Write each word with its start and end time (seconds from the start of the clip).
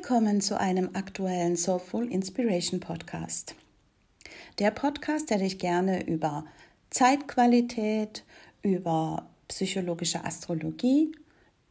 willkommen 0.00 0.40
zu 0.40 0.58
einem 0.58 0.88
aktuellen 0.94 1.56
Soulful 1.56 2.10
Inspiration 2.10 2.80
Podcast. 2.80 3.54
Der 4.58 4.70
Podcast, 4.70 5.28
der 5.28 5.36
dich 5.36 5.58
gerne 5.58 6.08
über 6.08 6.46
Zeitqualität, 6.88 8.24
über 8.62 9.28
psychologische 9.48 10.24
Astrologie, 10.24 11.12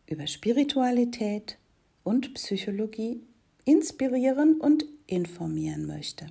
über 0.06 0.28
Spiritualität 0.28 1.58
und 2.04 2.36
Psychologie 2.36 3.20
inspirieren 3.66 4.62
und 4.62 4.86
informieren 5.08 5.88
möchte. 5.88 6.28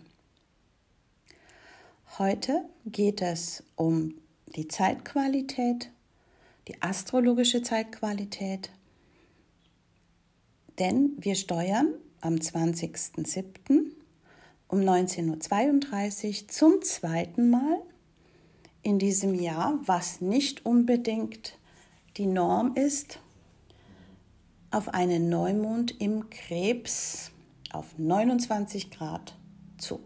Heute 2.16 2.64
geht 2.86 3.22
es 3.22 3.64
um 3.74 4.14
die 4.54 4.68
Zeitqualität, 4.68 5.90
die 6.68 6.80
astrologische 6.80 7.62
Zeitqualität, 7.62 8.70
denn 10.78 11.12
wir 11.18 11.34
steuern 11.34 11.94
am 12.20 12.34
20.07. 12.34 13.92
um 14.68 14.80
19.32 14.80 16.42
Uhr 16.42 16.48
zum 16.48 16.82
zweiten 16.82 17.50
Mal 17.50 17.82
in 18.82 18.98
diesem 18.98 19.34
Jahr, 19.34 19.78
was 19.84 20.20
nicht 20.20 20.64
unbedingt 20.64 21.58
die 22.16 22.26
Norm 22.26 22.74
ist, 22.74 23.20
auf 24.70 24.92
einen 24.92 25.28
Neumond 25.28 26.00
im 26.00 26.30
Krebs 26.30 27.30
auf 27.72 27.98
29 27.98 28.90
Grad 28.90 29.36
zu. 29.78 30.00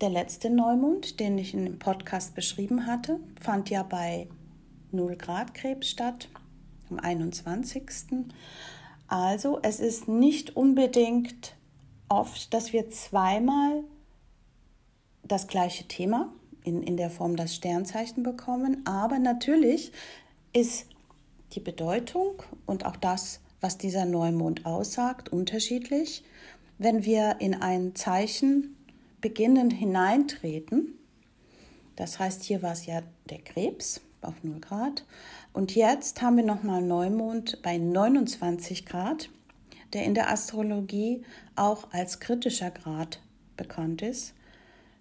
Der 0.00 0.10
letzte 0.10 0.50
Neumond, 0.50 1.20
den 1.20 1.38
ich 1.38 1.54
in 1.54 1.64
dem 1.64 1.78
Podcast 1.78 2.34
beschrieben 2.34 2.86
hatte, 2.86 3.18
fand 3.40 3.70
ja 3.70 3.82
bei 3.82 4.28
0 4.92 5.16
Grad 5.16 5.54
Krebs 5.54 5.88
statt, 5.88 6.28
am 6.90 6.98
21. 6.98 7.84
Also 9.08 9.58
es 9.62 9.80
ist 9.80 10.08
nicht 10.08 10.56
unbedingt 10.56 11.56
oft, 12.08 12.52
dass 12.52 12.72
wir 12.72 12.90
zweimal 12.90 13.84
das 15.22 15.46
gleiche 15.46 15.84
Thema 15.88 16.32
in, 16.64 16.82
in 16.82 16.96
der 16.96 17.10
Form 17.10 17.36
das 17.36 17.54
Sternzeichen 17.54 18.22
bekommen, 18.22 18.82
aber 18.86 19.18
natürlich 19.18 19.92
ist 20.52 20.86
die 21.52 21.60
Bedeutung 21.60 22.42
und 22.66 22.84
auch 22.84 22.96
das, 22.96 23.40
was 23.60 23.78
dieser 23.78 24.04
Neumond 24.04 24.66
aussagt, 24.66 25.28
unterschiedlich. 25.28 26.24
Wenn 26.78 27.04
wir 27.04 27.36
in 27.40 27.54
ein 27.54 27.94
Zeichen 27.94 28.76
beginnend 29.20 29.72
hineintreten. 29.72 30.98
Das 31.96 32.18
heißt, 32.18 32.44
hier 32.44 32.62
war 32.62 32.72
es 32.72 32.86
ja 32.86 33.02
der 33.28 33.38
Krebs 33.38 34.00
auf 34.22 34.42
0 34.42 34.60
Grad. 34.60 35.04
Und 35.52 35.74
jetzt 35.74 36.22
haben 36.22 36.36
wir 36.36 36.44
nochmal 36.44 36.82
Neumond 36.82 37.62
bei 37.62 37.78
29 37.78 38.86
Grad, 38.86 39.30
der 39.92 40.04
in 40.04 40.14
der 40.14 40.30
Astrologie 40.30 41.22
auch 41.54 41.92
als 41.92 42.20
kritischer 42.20 42.70
Grad 42.70 43.20
bekannt 43.56 44.02
ist. 44.02 44.34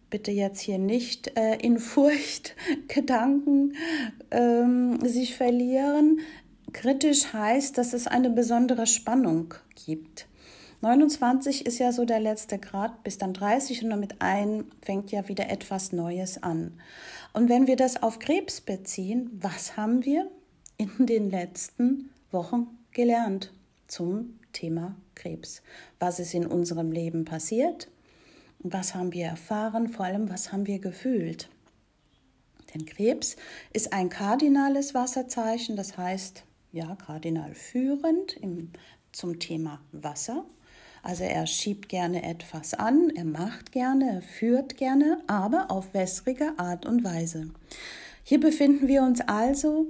Bitte 0.10 0.32
jetzt 0.32 0.62
hier 0.62 0.78
nicht 0.78 1.38
äh, 1.38 1.56
in 1.58 1.80
Furcht 1.80 2.56
Gedanken 2.88 3.74
ähm, 4.32 5.00
sich 5.06 5.36
verlieren. 5.36 6.20
Kritisch 6.74 7.34
heißt, 7.34 7.78
dass 7.78 7.94
es 7.94 8.08
eine 8.08 8.30
besondere 8.30 8.86
Spannung 8.88 9.54
gibt. 9.86 10.28
29 10.82 11.66
ist 11.66 11.80
ja 11.80 11.92
so 11.92 12.06
der 12.06 12.20
letzte 12.20 12.60
Grad, 12.60 13.04
bis 13.04 13.18
dann 13.18 13.34
30 13.34 13.84
und 13.84 13.90
damit 13.90 14.22
ein 14.22 14.66
fängt 14.82 15.12
ja 15.12 15.28
wieder 15.28 15.50
etwas 15.50 15.92
Neues 15.94 16.44
an. 16.44 16.80
Und 17.36 17.50
wenn 17.50 17.68
wir 17.68 17.76
das 17.76 18.02
auf 18.02 18.20
Krebs 18.20 18.62
beziehen, 18.62 19.30
was 19.42 19.76
haben 19.76 20.06
wir 20.06 20.32
in 20.78 21.06
den 21.06 21.30
letzten 21.30 22.10
Wochen 22.32 22.68
gelernt 22.92 23.52
zum 23.88 24.40
Thema 24.54 24.96
Krebs? 25.16 25.62
Was 26.00 26.20
ist 26.20 26.34
in 26.34 26.48
unserem 26.48 26.94
Leben 26.94 27.26
passiert? 27.26 27.90
Was 28.60 28.96
haben 28.96 29.12
wir 29.12 29.26
erfahren? 29.26 29.90
Vor 29.90 30.06
allem, 30.06 30.30
was 30.30 30.54
haben 30.54 30.66
wir 30.66 30.80
gefühlt? 30.80 31.50
Denn 32.74 32.86
Krebs 32.86 33.36
ist 33.74 33.92
ein 33.92 34.08
kardinales 34.08 34.94
Wasserzeichen, 34.94 35.76
das 35.76 35.98
heißt, 35.98 36.46
ja, 36.72 36.96
kardinal 36.96 37.54
führend 37.54 38.38
im, 38.38 38.72
zum 39.12 39.40
Thema 39.40 39.82
Wasser. 39.92 40.46
Also 41.06 41.24
er 41.24 41.46
schiebt 41.46 41.88
gerne 41.88 42.24
etwas 42.24 42.74
an, 42.74 43.12
er 43.16 43.26
macht 43.26 43.72
gerne, 43.72 44.10
er 44.10 44.22
führt 44.24 44.76
gerne, 44.76 45.20
aber 45.28 45.70
auf 45.70 45.94
wässrige 45.94 46.58
Art 46.58 46.88
und 46.88 47.04
Weise. 47.04 47.52
Hier 48.24 48.40
befinden 48.40 48.88
wir 48.88 49.04
uns 49.04 49.22
also 49.22 49.86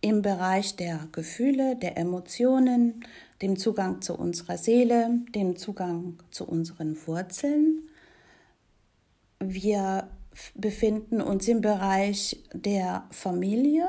im 0.00 0.22
Bereich 0.22 0.76
der 0.76 1.08
Gefühle, 1.10 1.74
der 1.74 1.98
Emotionen, 1.98 3.04
dem 3.42 3.56
Zugang 3.56 4.00
zu 4.00 4.16
unserer 4.16 4.58
Seele, 4.58 5.10
dem 5.34 5.56
Zugang 5.56 6.20
zu 6.30 6.46
unseren 6.46 6.96
Wurzeln. 7.08 7.88
Wir 9.40 10.06
befinden 10.54 11.20
uns 11.20 11.48
im 11.48 11.62
Bereich 11.62 12.44
der 12.52 13.08
Familie, 13.10 13.88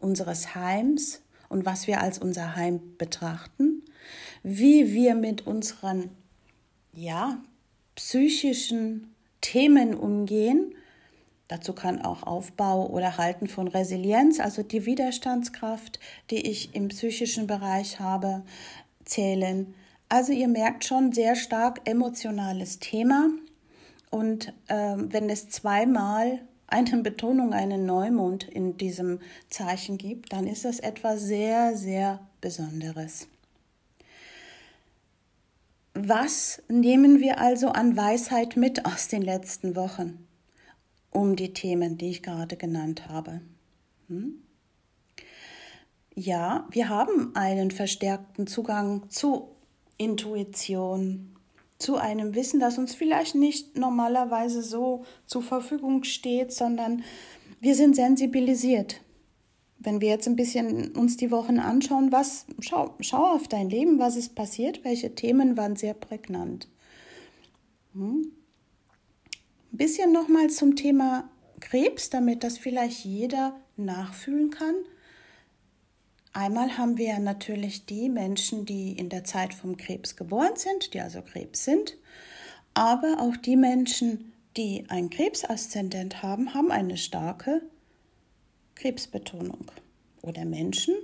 unseres 0.00 0.56
Heims 0.56 1.22
und 1.48 1.66
was 1.66 1.86
wir 1.86 2.00
als 2.00 2.18
unser 2.18 2.56
Heim 2.56 2.80
betrachten 2.98 3.84
wie 4.48 4.92
wir 4.92 5.14
mit 5.14 5.46
unseren 5.46 6.10
ja, 6.92 7.38
psychischen 7.94 9.14
Themen 9.40 9.94
umgehen. 9.94 10.74
Dazu 11.48 11.72
kann 11.72 12.02
auch 12.02 12.22
Aufbau 12.22 12.86
oder 12.88 13.16
Halten 13.16 13.46
von 13.46 13.68
Resilienz, 13.68 14.40
also 14.40 14.62
die 14.62 14.84
Widerstandskraft, 14.84 15.98
die 16.30 16.46
ich 16.46 16.74
im 16.74 16.88
psychischen 16.88 17.46
Bereich 17.46 18.00
habe, 18.00 18.42
zählen. 19.04 19.74
Also 20.08 20.32
ihr 20.32 20.48
merkt 20.48 20.84
schon 20.84 21.12
sehr 21.12 21.36
stark 21.36 21.80
emotionales 21.84 22.78
Thema. 22.78 23.30
Und 24.10 24.48
äh, 24.68 24.94
wenn 24.96 25.28
es 25.28 25.48
zweimal 25.48 26.40
eine 26.66 27.02
Betonung, 27.02 27.52
einen 27.52 27.86
Neumond 27.86 28.44
in 28.44 28.76
diesem 28.76 29.20
Zeichen 29.48 29.98
gibt, 29.98 30.32
dann 30.32 30.46
ist 30.46 30.64
das 30.64 30.80
etwas 30.80 31.22
sehr, 31.22 31.76
sehr 31.76 32.20
Besonderes. 32.40 33.28
Was 36.00 36.62
nehmen 36.68 37.18
wir 37.18 37.40
also 37.40 37.70
an 37.70 37.96
Weisheit 37.96 38.56
mit 38.56 38.84
aus 38.86 39.08
den 39.08 39.20
letzten 39.20 39.74
Wochen 39.74 40.28
um 41.10 41.34
die 41.34 41.52
Themen, 41.52 41.98
die 41.98 42.10
ich 42.10 42.22
gerade 42.22 42.56
genannt 42.56 43.08
habe? 43.08 43.40
Hm? 44.06 44.34
Ja, 46.14 46.68
wir 46.70 46.88
haben 46.88 47.34
einen 47.34 47.72
verstärkten 47.72 48.46
Zugang 48.46 49.10
zu 49.10 49.48
Intuition, 49.96 51.34
zu 51.78 51.96
einem 51.96 52.36
Wissen, 52.36 52.60
das 52.60 52.78
uns 52.78 52.94
vielleicht 52.94 53.34
nicht 53.34 53.76
normalerweise 53.76 54.62
so 54.62 55.04
zur 55.26 55.42
Verfügung 55.42 56.04
steht, 56.04 56.52
sondern 56.52 57.02
wir 57.58 57.74
sind 57.74 57.96
sensibilisiert 57.96 59.00
wenn 59.78 60.00
wir 60.00 60.08
jetzt 60.08 60.26
ein 60.26 60.36
bisschen 60.36 60.92
uns 60.96 61.16
die 61.16 61.30
Wochen 61.30 61.58
anschauen, 61.58 62.10
was, 62.10 62.46
schau, 62.60 62.94
schau 63.00 63.34
auf 63.34 63.48
dein 63.48 63.70
Leben, 63.70 63.98
was 63.98 64.16
ist 64.16 64.34
passiert, 64.34 64.84
welche 64.84 65.14
Themen 65.14 65.56
waren 65.56 65.76
sehr 65.76 65.94
prägnant. 65.94 66.68
Hm? 67.94 68.32
Ein 69.72 69.76
bisschen 69.76 70.12
nochmal 70.12 70.50
zum 70.50 70.74
Thema 70.74 71.30
Krebs, 71.60 72.10
damit 72.10 72.42
das 72.42 72.58
vielleicht 72.58 73.04
jeder 73.04 73.60
nachfühlen 73.76 74.50
kann. 74.50 74.74
Einmal 76.32 76.76
haben 76.76 76.98
wir 76.98 77.18
natürlich 77.18 77.86
die 77.86 78.08
Menschen, 78.08 78.64
die 78.64 78.92
in 78.92 79.08
der 79.08 79.24
Zeit 79.24 79.54
vom 79.54 79.76
Krebs 79.76 80.16
geboren 80.16 80.56
sind, 80.56 80.94
die 80.94 81.00
also 81.00 81.22
Krebs 81.22 81.64
sind, 81.64 81.96
aber 82.74 83.16
auch 83.20 83.36
die 83.36 83.56
Menschen, 83.56 84.32
die 84.56 84.84
ein 84.88 85.10
Krebsaszendent 85.10 86.22
haben, 86.22 86.54
haben 86.54 86.70
eine 86.70 86.96
starke 86.96 87.62
Krebsbetonung. 88.78 89.70
Oder 90.22 90.44
Menschen, 90.44 90.94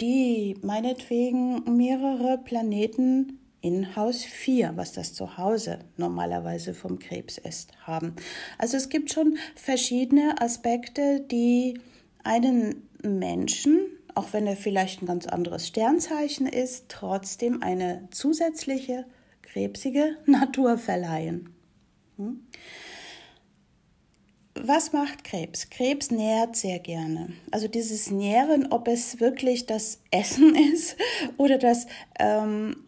die 0.00 0.56
meinetwegen 0.62 1.76
mehrere 1.76 2.38
Planeten 2.38 3.38
in 3.60 3.96
Haus 3.96 4.24
4, 4.24 4.72
was 4.76 4.92
das 4.92 5.14
Zuhause 5.14 5.80
normalerweise 5.96 6.74
vom 6.74 6.98
Krebs 6.98 7.38
ist, 7.38 7.72
haben. 7.86 8.14
Also 8.58 8.76
es 8.76 8.88
gibt 8.88 9.12
schon 9.12 9.38
verschiedene 9.54 10.40
Aspekte, 10.40 11.20
die 11.20 11.80
einen 12.22 12.88
Menschen, 13.02 13.86
auch 14.14 14.32
wenn 14.32 14.46
er 14.46 14.56
vielleicht 14.56 15.02
ein 15.02 15.06
ganz 15.06 15.26
anderes 15.26 15.66
Sternzeichen 15.66 16.46
ist, 16.46 16.86
trotzdem 16.88 17.62
eine 17.62 18.08
zusätzliche 18.10 19.04
krebsige 19.42 20.16
Natur 20.26 20.78
verleihen. 20.78 21.50
Hm? 22.16 22.46
Was 24.68 24.92
macht 24.92 25.24
Krebs? 25.24 25.70
Krebs 25.70 26.10
nährt 26.10 26.56
sehr 26.56 26.78
gerne. 26.78 27.32
Also 27.50 27.68
dieses 27.68 28.10
Nähren, 28.10 28.72
ob 28.72 28.88
es 28.88 29.20
wirklich 29.20 29.66
das 29.66 30.00
Essen 30.10 30.54
ist 30.72 30.96
oder 31.36 31.58
das, 31.58 31.86
ähm, 32.18 32.84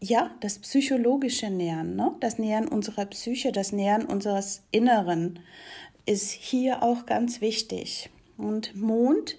ja, 0.00 0.34
das 0.40 0.58
psychologische 0.58 1.50
Nähren, 1.50 1.96
ne? 1.96 2.14
das 2.20 2.38
Nähren 2.38 2.68
unserer 2.68 3.06
Psyche, 3.06 3.52
das 3.52 3.72
Nähren 3.72 4.04
unseres 4.04 4.62
Inneren 4.70 5.40
ist 6.06 6.30
hier 6.30 6.82
auch 6.82 7.06
ganz 7.06 7.40
wichtig. 7.40 8.10
Und 8.36 8.74
Mond 8.74 9.38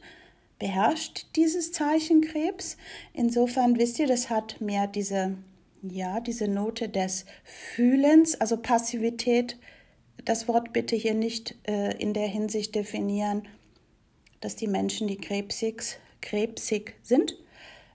beherrscht 0.59 1.27
dieses 1.35 1.71
Zeichen 1.71 2.21
Krebs. 2.21 2.77
Insofern 3.13 3.77
wisst 3.77 3.99
ihr, 3.99 4.07
das 4.07 4.29
hat 4.29 4.61
mehr 4.61 4.87
diese, 4.87 5.37
ja, 5.83 6.19
diese 6.19 6.47
Note 6.47 6.89
des 6.89 7.25
Fühlens, 7.43 8.39
also 8.39 8.57
Passivität. 8.57 9.57
Das 10.25 10.47
Wort 10.47 10.73
bitte 10.73 10.95
hier 10.95 11.13
nicht 11.13 11.55
äh, 11.67 11.95
in 11.97 12.13
der 12.13 12.27
Hinsicht 12.27 12.73
definieren, 12.73 13.43
dass 14.41 14.55
die 14.55 14.67
Menschen, 14.67 15.07
die 15.07 15.17
krebsig, 15.17 15.99
krebsig 16.19 16.95
sind, 17.03 17.37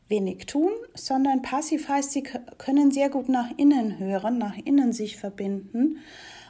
wenig 0.08 0.46
tun, 0.46 0.70
sondern 0.94 1.42
passiv 1.42 1.88
heißt, 1.88 2.12
sie 2.12 2.22
können 2.58 2.92
sehr 2.92 3.10
gut 3.10 3.28
nach 3.28 3.50
innen 3.56 3.98
hören, 3.98 4.38
nach 4.38 4.56
innen 4.64 4.92
sich 4.92 5.16
verbinden. 5.16 5.98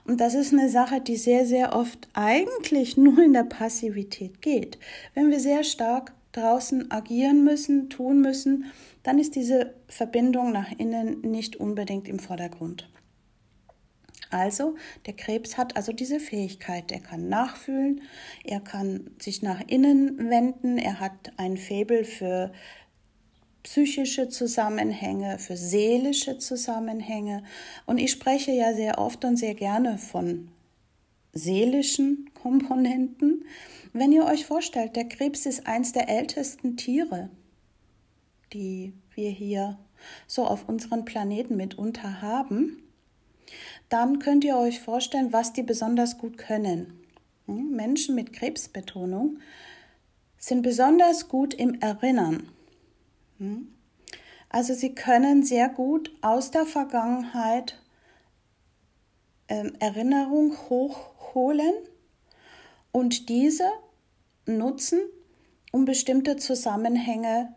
Und 0.04 0.20
das 0.20 0.34
ist 0.34 0.52
eine 0.52 0.68
Sache, 0.68 1.00
die 1.00 1.16
sehr, 1.16 1.46
sehr 1.46 1.74
oft 1.74 2.08
eigentlich 2.12 2.98
nur 2.98 3.22
in 3.22 3.32
der 3.32 3.44
Passivität 3.44 4.42
geht. 4.42 4.78
Wenn 5.14 5.30
wir 5.30 5.40
sehr 5.40 5.64
stark 5.64 6.12
draußen 6.32 6.90
agieren 6.90 7.42
müssen, 7.42 7.88
tun 7.88 8.20
müssen, 8.20 8.66
dann 9.02 9.18
ist 9.18 9.34
diese 9.34 9.74
Verbindung 9.88 10.52
nach 10.52 10.72
innen 10.78 11.22
nicht 11.22 11.56
unbedingt 11.56 12.06
im 12.06 12.18
Vordergrund. 12.18 12.88
Also, 14.30 14.76
der 15.06 15.14
Krebs 15.14 15.58
hat 15.58 15.76
also 15.76 15.92
diese 15.92 16.20
Fähigkeit, 16.20 16.92
er 16.92 17.00
kann 17.00 17.28
nachfühlen, 17.28 18.02
er 18.44 18.60
kann 18.60 19.10
sich 19.20 19.42
nach 19.42 19.60
innen 19.66 20.30
wenden, 20.30 20.78
er 20.78 21.00
hat 21.00 21.32
ein 21.36 21.56
Faible 21.56 22.04
für 22.04 22.52
psychische 23.62 24.28
Zusammenhänge, 24.28 25.38
für 25.38 25.56
seelische 25.56 26.38
Zusammenhänge. 26.38 27.42
Und 27.86 27.98
ich 27.98 28.12
spreche 28.12 28.52
ja 28.52 28.72
sehr 28.72 28.98
oft 28.98 29.24
und 29.24 29.36
sehr 29.36 29.54
gerne 29.54 29.98
von 29.98 30.48
seelischen 31.32 32.30
Komponenten. 32.34 33.44
Wenn 33.92 34.12
ihr 34.12 34.24
euch 34.24 34.46
vorstellt, 34.46 34.96
der 34.96 35.08
Krebs 35.08 35.46
ist 35.46 35.66
eins 35.66 35.92
der 35.92 36.08
ältesten 36.08 36.76
Tiere, 36.76 37.30
die 38.52 38.92
wir 39.14 39.30
hier 39.30 39.78
so 40.26 40.46
auf 40.46 40.68
unserem 40.68 41.04
Planeten 41.04 41.56
mitunter 41.56 42.22
haben, 42.22 42.79
dann 43.90 44.20
könnt 44.20 44.44
ihr 44.44 44.56
euch 44.56 44.80
vorstellen, 44.80 45.32
was 45.32 45.52
die 45.52 45.62
besonders 45.62 46.16
gut 46.16 46.38
können. 46.38 46.98
Hm? 47.46 47.72
Menschen 47.76 48.14
mit 48.14 48.32
Krebsbetonung 48.32 49.38
sind 50.38 50.62
besonders 50.62 51.28
gut 51.28 51.52
im 51.52 51.80
Erinnern. 51.80 52.48
Hm? 53.38 53.68
Also 54.48 54.74
sie 54.74 54.94
können 54.94 55.42
sehr 55.42 55.68
gut 55.68 56.10
aus 56.22 56.50
der 56.50 56.66
Vergangenheit 56.66 57.78
ähm, 59.48 59.74
Erinnerung 59.80 60.56
hochholen 60.68 61.74
und 62.92 63.28
diese 63.28 63.68
nutzen, 64.46 65.00
um 65.72 65.84
bestimmte 65.84 66.36
Zusammenhänge 66.36 67.54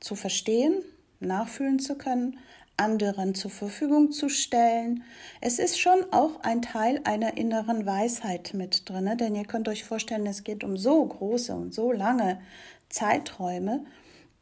zu 0.00 0.14
verstehen, 0.14 0.82
nachfühlen 1.20 1.78
zu 1.78 1.96
können, 1.96 2.38
anderen 2.80 3.34
zur 3.34 3.50
Verfügung 3.50 4.10
zu 4.10 4.28
stellen. 4.28 5.04
Es 5.40 5.58
ist 5.58 5.78
schon 5.78 6.04
auch 6.12 6.40
ein 6.42 6.62
Teil 6.62 7.00
einer 7.04 7.36
inneren 7.36 7.86
Weisheit 7.86 8.54
mit 8.54 8.88
drin, 8.88 9.16
denn 9.18 9.34
ihr 9.34 9.44
könnt 9.44 9.68
euch 9.68 9.84
vorstellen, 9.84 10.26
es 10.26 10.42
geht 10.42 10.64
um 10.64 10.76
so 10.76 11.04
große 11.04 11.54
und 11.54 11.72
so 11.72 11.92
lange 11.92 12.40
Zeiträume 12.88 13.84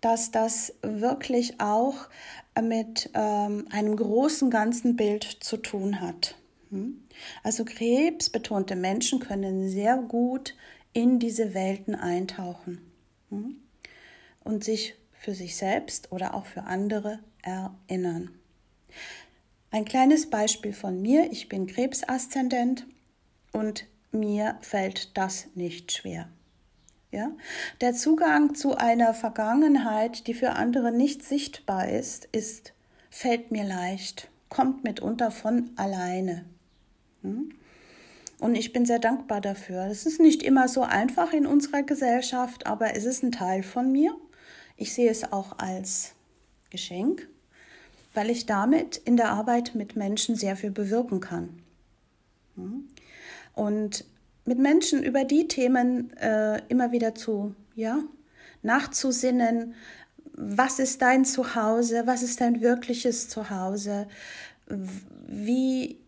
dass 0.00 0.30
das 0.30 0.74
wirklich 0.82 1.60
auch 1.60 2.08
mit 2.60 3.10
ähm, 3.14 3.66
einem 3.70 3.96
großen 3.96 4.50
ganzen 4.50 4.96
Bild 4.96 5.24
zu 5.24 5.56
tun 5.56 6.00
hat. 6.00 6.36
Hm? 6.70 7.02
Also 7.42 7.64
krebsbetonte 7.64 8.76
Menschen 8.76 9.20
können 9.20 9.68
sehr 9.68 9.96
gut 9.96 10.54
in 10.92 11.18
diese 11.18 11.54
Welten 11.54 11.94
eintauchen 11.94 12.80
hm? 13.30 13.56
und 14.44 14.64
sich 14.64 14.94
für 15.18 15.34
sich 15.34 15.56
selbst 15.56 16.12
oder 16.12 16.34
auch 16.34 16.46
für 16.46 16.64
andere 16.64 17.18
erinnern. 17.42 18.30
Ein 19.70 19.84
kleines 19.84 20.30
Beispiel 20.30 20.72
von 20.72 21.02
mir. 21.02 21.30
Ich 21.30 21.48
bin 21.48 21.66
Krebsaszendent 21.66 22.86
und 23.52 23.86
mir 24.12 24.56
fällt 24.60 25.16
das 25.16 25.48
nicht 25.54 25.92
schwer. 25.92 26.28
Ja? 27.10 27.32
Der 27.80 27.94
Zugang 27.94 28.54
zu 28.54 28.76
einer 28.76 29.12
Vergangenheit, 29.12 30.26
die 30.26 30.34
für 30.34 30.50
andere 30.50 30.92
nicht 30.92 31.22
sichtbar 31.22 31.88
ist, 31.88 32.26
ist 32.32 32.72
fällt 33.10 33.50
mir 33.50 33.64
leicht, 33.64 34.30
kommt 34.48 34.84
mitunter 34.84 35.30
von 35.30 35.70
alleine. 35.76 36.44
Hm? 37.22 37.52
Und 38.40 38.54
ich 38.54 38.72
bin 38.72 38.86
sehr 38.86 39.00
dankbar 39.00 39.40
dafür. 39.40 39.86
Es 39.86 40.06
ist 40.06 40.20
nicht 40.20 40.42
immer 40.42 40.68
so 40.68 40.82
einfach 40.82 41.32
in 41.32 41.46
unserer 41.46 41.82
Gesellschaft, 41.82 42.66
aber 42.66 42.94
es 42.96 43.04
ist 43.04 43.22
ein 43.24 43.32
Teil 43.32 43.62
von 43.62 43.90
mir. 43.90 44.14
Ich 44.78 44.94
sehe 44.94 45.10
es 45.10 45.32
auch 45.32 45.58
als 45.58 46.12
Geschenk, 46.70 47.28
weil 48.14 48.30
ich 48.30 48.46
damit 48.46 48.96
in 48.96 49.16
der 49.16 49.30
Arbeit 49.30 49.74
mit 49.74 49.96
Menschen 49.96 50.36
sehr 50.36 50.56
viel 50.56 50.70
bewirken 50.70 51.20
kann. 51.20 51.62
Hm? 52.54 52.88
Und 53.54 54.04
mit 54.44 54.58
Menschen 54.58 55.02
über 55.02 55.24
die 55.24 55.48
Themen 55.48 56.16
äh, 56.16 56.62
immer 56.68 56.92
wieder 56.92 57.14
zu, 57.14 57.54
ja, 57.74 57.98
nachzusinnen. 58.62 59.74
Was 60.32 60.78
ist 60.78 61.02
dein 61.02 61.24
Zuhause? 61.24 62.04
Was 62.06 62.22
ist 62.22 62.40
dein 62.40 62.60
wirkliches 62.60 63.28
Zuhause? 63.28 64.06
Wie 65.26 65.98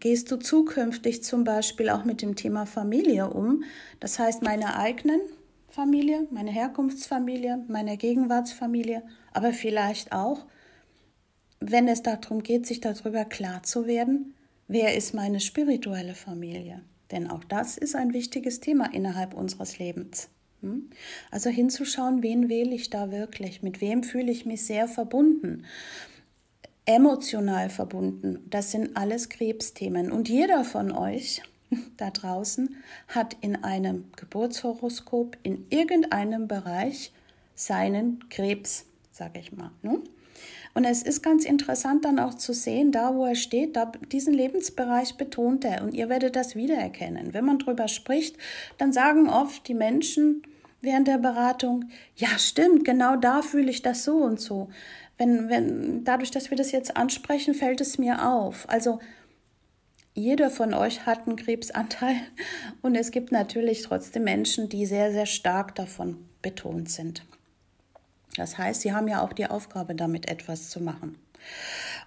gehst 0.00 0.30
du 0.30 0.36
zukünftig 0.36 1.22
zum 1.22 1.44
Beispiel 1.44 1.90
auch 1.90 2.04
mit 2.04 2.22
dem 2.22 2.36
Thema 2.36 2.64
Familie 2.64 3.28
um? 3.28 3.64
Das 4.00 4.18
heißt, 4.18 4.42
meine 4.42 4.76
eigenen 4.76 5.20
Familie, 5.68 6.26
meine 6.30 6.50
Herkunftsfamilie, 6.50 7.64
meine 7.68 7.96
Gegenwartsfamilie, 7.96 9.02
aber 9.32 9.52
vielleicht 9.52 10.12
auch, 10.12 10.46
wenn 11.60 11.88
es 11.88 12.02
darum 12.02 12.42
geht, 12.42 12.66
sich 12.66 12.80
darüber 12.80 13.24
klar 13.24 13.62
zu 13.62 13.86
werden, 13.86 14.34
wer 14.66 14.96
ist 14.96 15.14
meine 15.14 15.40
spirituelle 15.40 16.14
Familie? 16.14 16.82
Denn 17.10 17.28
auch 17.28 17.44
das 17.44 17.76
ist 17.76 17.94
ein 17.94 18.12
wichtiges 18.12 18.60
Thema 18.60 18.92
innerhalb 18.92 19.34
unseres 19.34 19.78
Lebens. 19.78 20.30
Hm? 20.62 20.90
Also 21.30 21.50
hinzuschauen, 21.50 22.22
wen 22.22 22.48
wähle 22.48 22.74
ich 22.74 22.90
da 22.90 23.10
wirklich, 23.10 23.62
mit 23.62 23.80
wem 23.80 24.02
fühle 24.02 24.30
ich 24.32 24.46
mich 24.46 24.64
sehr 24.64 24.88
verbunden, 24.88 25.64
emotional 26.84 27.68
verbunden. 27.68 28.38
Das 28.48 28.70
sind 28.70 28.96
alles 28.96 29.28
Krebsthemen. 29.28 30.10
Und 30.10 30.28
jeder 30.28 30.64
von 30.64 30.90
euch 30.90 31.42
da 31.96 32.10
draußen 32.10 32.76
hat 33.08 33.36
in 33.40 33.62
einem 33.64 34.04
Geburtshoroskop 34.16 35.36
in 35.42 35.66
irgendeinem 35.70 36.48
Bereich 36.48 37.12
seinen 37.54 38.28
Krebs, 38.28 38.86
sage 39.10 39.40
ich 39.40 39.52
mal. 39.52 39.70
Ne? 39.82 40.00
Und 40.74 40.84
es 40.84 41.02
ist 41.02 41.22
ganz 41.22 41.44
interessant 41.44 42.04
dann 42.04 42.20
auch 42.20 42.34
zu 42.34 42.52
sehen, 42.52 42.92
da 42.92 43.14
wo 43.14 43.26
er 43.26 43.34
steht, 43.34 43.74
da, 43.76 43.90
diesen 44.12 44.32
Lebensbereich 44.32 45.16
betont 45.16 45.64
er 45.64 45.82
und 45.82 45.92
ihr 45.92 46.08
werdet 46.08 46.36
das 46.36 46.54
wiedererkennen. 46.54 47.34
Wenn 47.34 47.44
man 47.44 47.58
darüber 47.58 47.88
spricht, 47.88 48.36
dann 48.76 48.92
sagen 48.92 49.28
oft 49.28 49.66
die 49.66 49.74
Menschen 49.74 50.42
während 50.80 51.08
der 51.08 51.18
Beratung, 51.18 51.86
ja 52.16 52.38
stimmt, 52.38 52.84
genau 52.84 53.16
da 53.16 53.42
fühle 53.42 53.70
ich 53.70 53.82
das 53.82 54.04
so 54.04 54.18
und 54.18 54.40
so. 54.40 54.68
Wenn, 55.16 55.48
wenn, 55.48 56.04
dadurch, 56.04 56.30
dass 56.30 56.50
wir 56.50 56.56
das 56.56 56.70
jetzt 56.70 56.96
ansprechen, 56.96 57.54
fällt 57.54 57.80
es 57.80 57.98
mir 57.98 58.28
auf. 58.28 58.68
Also 58.68 59.00
jeder 60.18 60.50
von 60.50 60.74
euch 60.74 61.06
hat 61.06 61.26
einen 61.26 61.36
Krebsanteil 61.36 62.16
und 62.82 62.94
es 62.94 63.10
gibt 63.10 63.32
natürlich 63.32 63.82
trotzdem 63.82 64.24
Menschen, 64.24 64.68
die 64.68 64.86
sehr, 64.86 65.12
sehr 65.12 65.26
stark 65.26 65.74
davon 65.74 66.16
betont 66.42 66.90
sind. 66.90 67.24
Das 68.36 68.58
heißt, 68.58 68.82
sie 68.82 68.92
haben 68.92 69.08
ja 69.08 69.22
auch 69.22 69.32
die 69.32 69.46
Aufgabe, 69.46 69.94
damit 69.94 70.30
etwas 70.30 70.70
zu 70.70 70.80
machen. 70.80 71.18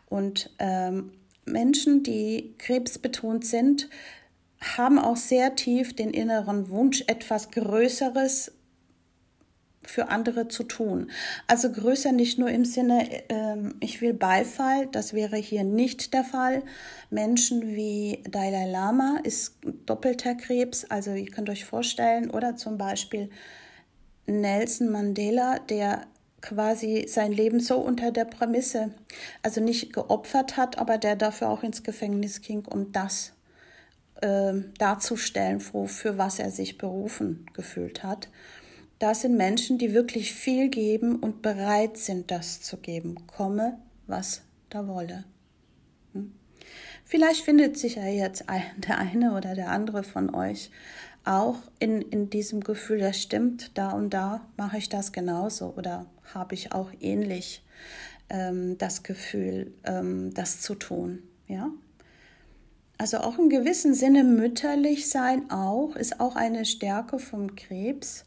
Und 0.07 0.49
ähm, 0.59 1.11
Menschen, 1.45 2.03
die 2.03 2.53
krebsbetont 2.57 3.45
sind, 3.45 3.89
haben 4.61 4.99
auch 4.99 5.17
sehr 5.17 5.55
tief 5.55 5.95
den 5.95 6.11
inneren 6.11 6.69
Wunsch, 6.69 7.03
etwas 7.07 7.51
Größeres 7.51 8.53
für 9.83 10.09
andere 10.09 10.47
zu 10.47 10.63
tun. 10.63 11.11
Also 11.47 11.71
größer 11.71 12.11
nicht 12.11 12.37
nur 12.37 12.49
im 12.49 12.65
Sinne, 12.65 13.29
äh, 13.29 13.57
ich 13.79 14.01
will 14.01 14.13
Beifall, 14.13 14.87
das 14.87 15.13
wäre 15.13 15.37
hier 15.37 15.63
nicht 15.63 16.13
der 16.13 16.23
Fall. 16.23 16.63
Menschen 17.09 17.75
wie 17.75 18.23
Dalai 18.29 18.69
Lama 18.69 19.19
ist 19.23 19.57
doppelter 19.85 20.35
Krebs, 20.35 20.85
also 20.85 21.11
ihr 21.11 21.31
könnt 21.31 21.49
euch 21.49 21.65
vorstellen, 21.65 22.29
oder 22.29 22.55
zum 22.55 22.77
Beispiel 22.77 23.29
Nelson 24.27 24.89
Mandela, 24.89 25.59
der 25.59 26.05
quasi 26.41 27.05
sein 27.07 27.31
Leben 27.31 27.59
so 27.59 27.77
unter 27.77 28.11
der 28.11 28.25
Prämisse, 28.25 28.91
also 29.43 29.61
nicht 29.61 29.93
geopfert 29.93 30.57
hat, 30.57 30.77
aber 30.77 30.97
der 30.97 31.15
dafür 31.15 31.49
auch 31.49 31.63
ins 31.63 31.83
Gefängnis 31.83 32.41
ging, 32.41 32.65
um 32.65 32.91
das 32.91 33.33
äh, 34.21 34.53
darzustellen, 34.77 35.61
wo, 35.71 35.85
für 35.87 36.17
was 36.17 36.39
er 36.39 36.51
sich 36.51 36.77
berufen 36.77 37.45
gefühlt 37.53 38.03
hat. 38.03 38.29
Das 39.01 39.21
sind 39.21 39.35
Menschen, 39.35 39.79
die 39.79 39.95
wirklich 39.95 40.31
viel 40.31 40.69
geben 40.69 41.15
und 41.15 41.41
bereit 41.41 41.97
sind, 41.97 42.29
das 42.29 42.61
zu 42.61 42.77
geben, 42.77 43.15
komme, 43.25 43.79
was 44.05 44.43
da 44.69 44.87
wolle. 44.87 45.23
Hm? 46.13 46.31
Vielleicht 47.03 47.43
findet 47.43 47.79
sich 47.79 47.95
ja 47.95 48.05
jetzt 48.05 48.45
der 48.87 48.99
eine 48.99 49.35
oder 49.35 49.55
der 49.55 49.71
andere 49.71 50.03
von 50.03 50.35
euch 50.35 50.69
auch 51.23 51.57
in, 51.79 52.03
in 52.03 52.29
diesem 52.29 52.61
Gefühl, 52.61 52.99
das 52.99 53.19
stimmt, 53.19 53.75
da 53.75 53.89
und 53.89 54.11
da 54.11 54.45
mache 54.55 54.77
ich 54.77 54.87
das 54.87 55.11
genauso 55.11 55.73
oder 55.75 56.05
habe 56.35 56.53
ich 56.53 56.71
auch 56.71 56.91
ähnlich 56.99 57.63
ähm, 58.29 58.77
das 58.77 59.01
Gefühl, 59.01 59.73
ähm, 59.83 60.31
das 60.35 60.61
zu 60.61 60.75
tun. 60.75 61.23
Ja? 61.47 61.71
Also 62.99 63.17
auch 63.17 63.39
im 63.39 63.49
gewissen 63.49 63.95
Sinne 63.95 64.23
mütterlich 64.23 65.09
sein 65.09 65.49
auch, 65.49 65.95
ist 65.95 66.19
auch 66.19 66.35
eine 66.35 66.65
Stärke 66.65 67.17
vom 67.17 67.55
Krebs. 67.55 68.25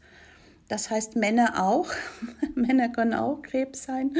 Das 0.67 0.89
heißt, 0.89 1.15
Männer 1.15 1.63
auch. 1.63 1.87
Männer 2.55 2.89
können 2.89 3.13
auch 3.13 3.41
Krebs 3.41 3.83
sein. 3.83 4.15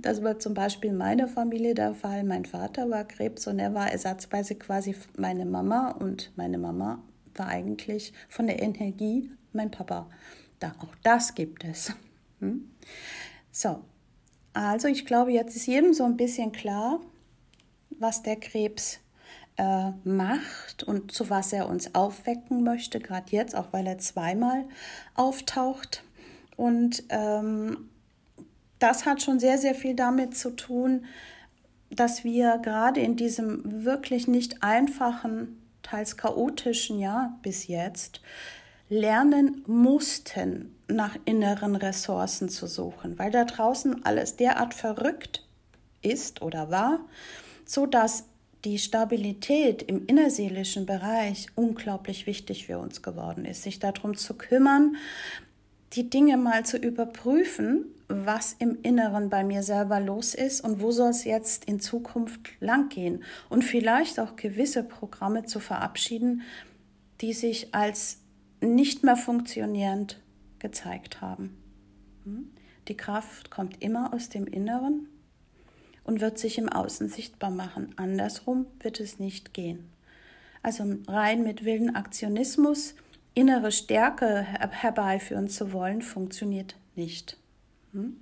Das 0.00 0.22
war 0.22 0.38
zum 0.38 0.54
Beispiel 0.54 0.90
in 0.90 0.96
meiner 0.96 1.28
Familie 1.28 1.74
der 1.74 1.94
Fall. 1.94 2.24
Mein 2.24 2.46
Vater 2.46 2.88
war 2.88 3.04
Krebs 3.04 3.46
und 3.46 3.58
er 3.58 3.74
war 3.74 3.90
ersatzweise 3.90 4.54
quasi 4.54 4.96
meine 5.16 5.44
Mama 5.44 5.90
und 5.90 6.32
meine 6.36 6.58
Mama 6.58 7.02
war 7.34 7.48
eigentlich 7.48 8.12
von 8.28 8.46
der 8.46 8.62
Energie 8.62 9.30
mein 9.52 9.70
Papa. 9.70 10.08
Da, 10.58 10.74
auch 10.78 10.94
das 11.02 11.34
gibt 11.34 11.64
es. 11.64 11.92
Hm? 12.40 12.70
So, 13.52 13.80
also 14.52 14.88
ich 14.88 15.06
glaube, 15.06 15.32
jetzt 15.32 15.56
ist 15.56 15.66
jedem 15.66 15.92
so 15.92 16.04
ein 16.04 16.16
bisschen 16.16 16.52
klar, 16.52 17.00
was 17.90 18.22
der 18.22 18.36
Krebs 18.36 19.00
äh, 19.60 19.92
macht 20.04 20.84
und 20.84 21.12
zu 21.12 21.28
was 21.28 21.52
er 21.52 21.68
uns 21.68 21.94
aufwecken 21.94 22.64
möchte, 22.64 22.98
gerade 22.98 23.30
jetzt, 23.30 23.54
auch 23.54 23.66
weil 23.72 23.86
er 23.86 23.98
zweimal 23.98 24.64
auftaucht. 25.14 26.02
Und 26.56 27.02
ähm, 27.10 27.90
das 28.78 29.04
hat 29.04 29.20
schon 29.20 29.38
sehr, 29.38 29.58
sehr 29.58 29.74
viel 29.74 29.94
damit 29.94 30.34
zu 30.34 30.56
tun, 30.56 31.04
dass 31.90 32.24
wir 32.24 32.58
gerade 32.58 33.00
in 33.00 33.16
diesem 33.16 33.84
wirklich 33.84 34.26
nicht 34.26 34.62
einfachen 34.62 35.60
teils 35.82 36.16
chaotischen 36.16 36.98
Jahr 36.98 37.38
bis 37.42 37.66
jetzt 37.66 38.22
lernen 38.88 39.62
mussten, 39.66 40.74
nach 40.88 41.16
inneren 41.26 41.76
Ressourcen 41.76 42.48
zu 42.48 42.66
suchen, 42.66 43.18
weil 43.18 43.30
da 43.30 43.44
draußen 43.44 44.06
alles 44.06 44.36
derart 44.36 44.72
verrückt 44.72 45.46
ist 46.00 46.40
oder 46.40 46.70
war, 46.70 47.00
so 47.66 47.86
dass 47.86 48.24
die 48.64 48.78
Stabilität 48.78 49.82
im 49.82 50.06
innerseelischen 50.06 50.86
Bereich 50.86 51.46
unglaublich 51.54 52.26
wichtig 52.26 52.66
für 52.66 52.78
uns 52.78 53.02
geworden 53.02 53.44
ist, 53.44 53.62
sich 53.62 53.78
darum 53.78 54.16
zu 54.16 54.34
kümmern, 54.34 54.96
die 55.94 56.08
Dinge 56.08 56.36
mal 56.36 56.64
zu 56.64 56.76
überprüfen, 56.76 57.86
was 58.08 58.54
im 58.58 58.78
Inneren 58.82 59.30
bei 59.30 59.44
mir 59.44 59.62
selber 59.62 60.00
los 60.00 60.34
ist 60.34 60.60
und 60.62 60.80
wo 60.80 60.90
soll 60.90 61.10
es 61.10 61.24
jetzt 61.24 61.64
in 61.64 61.80
Zukunft 61.80 62.50
langgehen 62.60 63.22
und 63.48 63.64
vielleicht 63.64 64.18
auch 64.18 64.36
gewisse 64.36 64.82
Programme 64.82 65.44
zu 65.44 65.60
verabschieden, 65.60 66.42
die 67.20 67.32
sich 67.32 67.74
als 67.74 68.18
nicht 68.60 69.04
mehr 69.04 69.16
funktionierend 69.16 70.20
gezeigt 70.58 71.20
haben. 71.20 71.56
Hm? 72.24 72.50
Die 72.88 72.96
Kraft 72.96 73.50
kommt 73.50 73.82
immer 73.82 74.12
aus 74.12 74.28
dem 74.28 74.46
Inneren 74.46 75.08
und 76.04 76.20
wird 76.20 76.38
sich 76.38 76.58
im 76.58 76.68
Außen 76.68 77.08
sichtbar 77.08 77.50
machen. 77.50 77.94
Andersrum 77.96 78.66
wird 78.80 79.00
es 79.00 79.18
nicht 79.18 79.54
gehen. 79.54 79.90
Also 80.62 80.84
rein 81.08 81.42
mit 81.42 81.64
wilden 81.64 81.94
Aktionismus 81.94 82.94
innere 83.34 83.72
Stärke 83.72 84.42
herbeiführen 84.42 85.48
zu 85.48 85.72
wollen, 85.72 86.02
funktioniert 86.02 86.76
nicht. 86.96 87.36
Hm? 87.92 88.20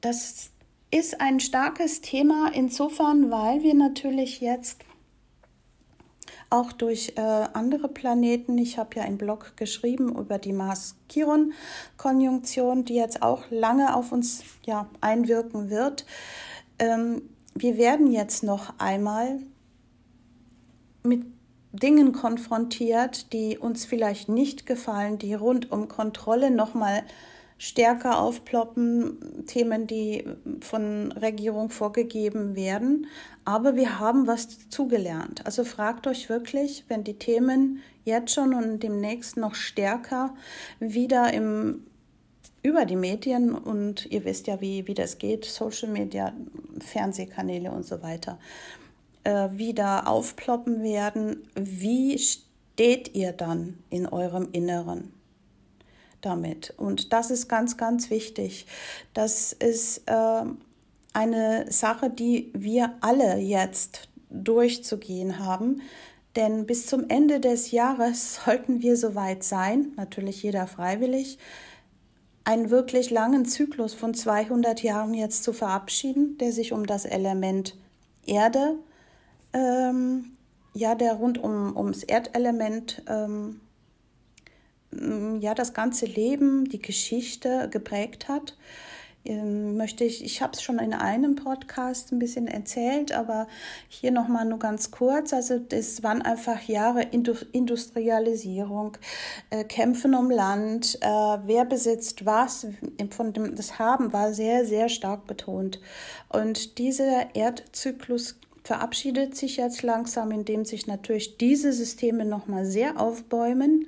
Das 0.00 0.50
ist 0.90 1.20
ein 1.20 1.40
starkes 1.40 2.00
Thema 2.00 2.50
insofern, 2.52 3.30
weil 3.30 3.62
wir 3.62 3.74
natürlich 3.74 4.40
jetzt 4.40 4.84
auch 6.50 6.72
durch 6.72 7.14
äh, 7.16 7.20
andere 7.20 7.88
Planeten, 7.88 8.58
ich 8.58 8.76
habe 8.76 8.96
ja 8.96 9.04
einen 9.04 9.18
Blog 9.18 9.56
geschrieben 9.56 10.16
über 10.16 10.38
die 10.38 10.52
Mars-Chiron-Konjunktion, 10.52 12.84
die 12.84 12.96
jetzt 12.96 13.22
auch 13.22 13.44
lange 13.50 13.94
auf 13.94 14.12
uns 14.12 14.42
ja, 14.66 14.90
einwirken 15.00 15.70
wird. 15.70 16.04
Ähm, 16.80 17.22
wir 17.54 17.78
werden 17.78 18.10
jetzt 18.10 18.42
noch 18.42 18.74
einmal 18.78 19.38
mit 21.04 21.22
Dingen 21.72 22.12
konfrontiert, 22.12 23.32
die 23.32 23.56
uns 23.56 23.84
vielleicht 23.84 24.28
nicht 24.28 24.66
gefallen, 24.66 25.18
die 25.18 25.34
rund 25.34 25.70
um 25.70 25.86
Kontrolle 25.86 26.50
nochmal 26.50 27.04
stärker 27.58 28.18
aufploppen, 28.18 29.44
Themen, 29.46 29.86
die 29.86 30.24
von 30.60 31.12
Regierung 31.12 31.70
vorgegeben 31.70 32.56
werden. 32.56 33.06
Aber 33.50 33.74
wir 33.74 33.98
haben 33.98 34.28
was 34.28 34.68
zugelernt. 34.68 35.44
Also 35.44 35.64
fragt 35.64 36.06
euch 36.06 36.28
wirklich, 36.28 36.84
wenn 36.86 37.02
die 37.02 37.18
Themen 37.18 37.82
jetzt 38.04 38.32
schon 38.32 38.54
und 38.54 38.80
demnächst 38.80 39.36
noch 39.36 39.56
stärker 39.56 40.36
wieder 40.78 41.32
im 41.32 41.82
über 42.62 42.84
die 42.84 42.94
Medien 42.94 43.52
und 43.52 44.06
ihr 44.06 44.24
wisst 44.24 44.46
ja, 44.46 44.60
wie, 44.60 44.86
wie 44.86 44.94
das 44.94 45.18
geht, 45.18 45.46
Social 45.46 45.88
Media, 45.88 46.32
Fernsehkanäle 46.78 47.72
und 47.72 47.84
so 47.84 48.02
weiter 48.02 48.38
äh, 49.24 49.48
wieder 49.50 50.06
aufploppen 50.06 50.84
werden, 50.84 51.48
wie 51.56 52.18
steht 52.18 53.16
ihr 53.16 53.32
dann 53.32 53.78
in 53.88 54.06
eurem 54.06 54.50
Inneren 54.52 55.12
damit? 56.20 56.72
Und 56.76 57.12
das 57.12 57.32
ist 57.32 57.48
ganz, 57.48 57.76
ganz 57.76 58.10
wichtig. 58.10 58.66
Das 59.12 59.52
ist 59.52 60.02
äh, 60.06 60.44
eine 61.12 61.70
Sache, 61.70 62.10
die 62.10 62.50
wir 62.54 62.94
alle 63.00 63.38
jetzt 63.38 64.08
durchzugehen 64.30 65.38
haben. 65.38 65.82
Denn 66.36 66.66
bis 66.66 66.86
zum 66.86 67.08
Ende 67.08 67.40
des 67.40 67.70
Jahres 67.70 68.40
sollten 68.44 68.82
wir 68.82 68.96
soweit 68.96 69.42
sein, 69.42 69.92
natürlich 69.96 70.42
jeder 70.42 70.66
freiwillig, 70.66 71.38
einen 72.44 72.70
wirklich 72.70 73.10
langen 73.10 73.44
Zyklus 73.44 73.94
von 73.94 74.14
200 74.14 74.82
Jahren 74.82 75.14
jetzt 75.14 75.44
zu 75.44 75.52
verabschieden, 75.52 76.38
der 76.38 76.52
sich 76.52 76.72
um 76.72 76.86
das 76.86 77.04
Element 77.04 77.76
Erde 78.26 78.78
ähm, 79.52 80.36
ja, 80.72 80.94
der 80.94 81.14
rund 81.14 81.38
um, 81.38 81.76
ums 81.76 82.02
Erdelement 82.02 83.02
ähm, 83.08 83.60
ja 85.40 85.54
das 85.54 85.74
ganze 85.74 86.06
Leben, 86.06 86.68
die 86.68 86.80
Geschichte 86.80 87.68
geprägt 87.70 88.28
hat. 88.28 88.56
Ähm, 89.24 89.76
möchte 89.76 90.04
ich, 90.04 90.24
ich 90.24 90.40
habe 90.40 90.52
es 90.54 90.62
schon 90.62 90.78
in 90.78 90.94
einem 90.94 91.36
Podcast 91.36 92.10
ein 92.10 92.18
bisschen 92.18 92.46
erzählt, 92.46 93.12
aber 93.12 93.48
hier 93.88 94.12
nochmal 94.12 94.46
nur 94.46 94.58
ganz 94.58 94.90
kurz. 94.90 95.34
Also 95.34 95.58
das 95.58 96.02
waren 96.02 96.22
einfach 96.22 96.62
Jahre 96.62 97.02
Industrialisierung, 97.02 98.96
äh, 99.50 99.64
Kämpfen 99.64 100.14
um 100.14 100.30
Land, 100.30 100.98
äh, 101.02 101.06
wer 101.06 101.66
besitzt 101.66 102.24
was, 102.24 102.66
von 103.10 103.32
dem, 103.34 103.54
das 103.54 103.78
Haben 103.78 104.12
war 104.12 104.32
sehr, 104.32 104.64
sehr 104.64 104.88
stark 104.88 105.26
betont. 105.26 105.80
Und 106.30 106.78
dieser 106.78 107.34
Erdzyklus 107.34 108.36
verabschiedet 108.64 109.36
sich 109.36 109.56
jetzt 109.56 109.82
langsam, 109.82 110.30
indem 110.30 110.64
sich 110.64 110.86
natürlich 110.86 111.36
diese 111.36 111.72
Systeme 111.72 112.24
nochmal 112.24 112.64
sehr 112.64 112.98
aufbäumen. 113.00 113.86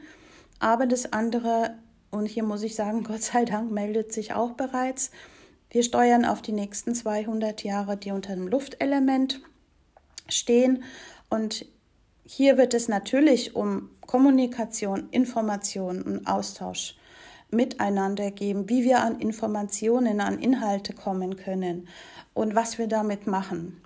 Aber 0.58 0.86
das 0.86 1.12
andere, 1.12 1.76
und 2.12 2.26
hier 2.26 2.44
muss 2.44 2.62
ich 2.62 2.76
sagen, 2.76 3.02
Gott 3.08 3.22
sei 3.22 3.44
Dank 3.44 3.72
meldet 3.72 4.12
sich 4.12 4.34
auch 4.34 4.52
bereits, 4.52 5.10
wir 5.70 5.82
steuern 5.82 6.24
auf 6.24 6.42
die 6.42 6.52
nächsten 6.52 6.94
200 6.94 7.64
Jahre, 7.64 7.96
die 7.96 8.12
unter 8.12 8.34
dem 8.34 8.46
Luftelement 8.46 9.40
stehen. 10.28 10.84
Und 11.30 11.64
hier 12.24 12.58
wird 12.58 12.74
es 12.74 12.88
natürlich 12.88 13.56
um 13.56 13.88
Kommunikation, 14.02 15.08
Information 15.10 16.02
und 16.02 16.26
Austausch 16.26 16.96
miteinander 17.50 18.30
geben, 18.30 18.68
wie 18.68 18.84
wir 18.84 19.00
an 19.00 19.18
Informationen, 19.18 20.20
an 20.20 20.38
Inhalte 20.38 20.92
kommen 20.92 21.36
können 21.36 21.88
und 22.34 22.54
was 22.54 22.76
wir 22.76 22.86
damit 22.86 23.26
machen 23.26 23.82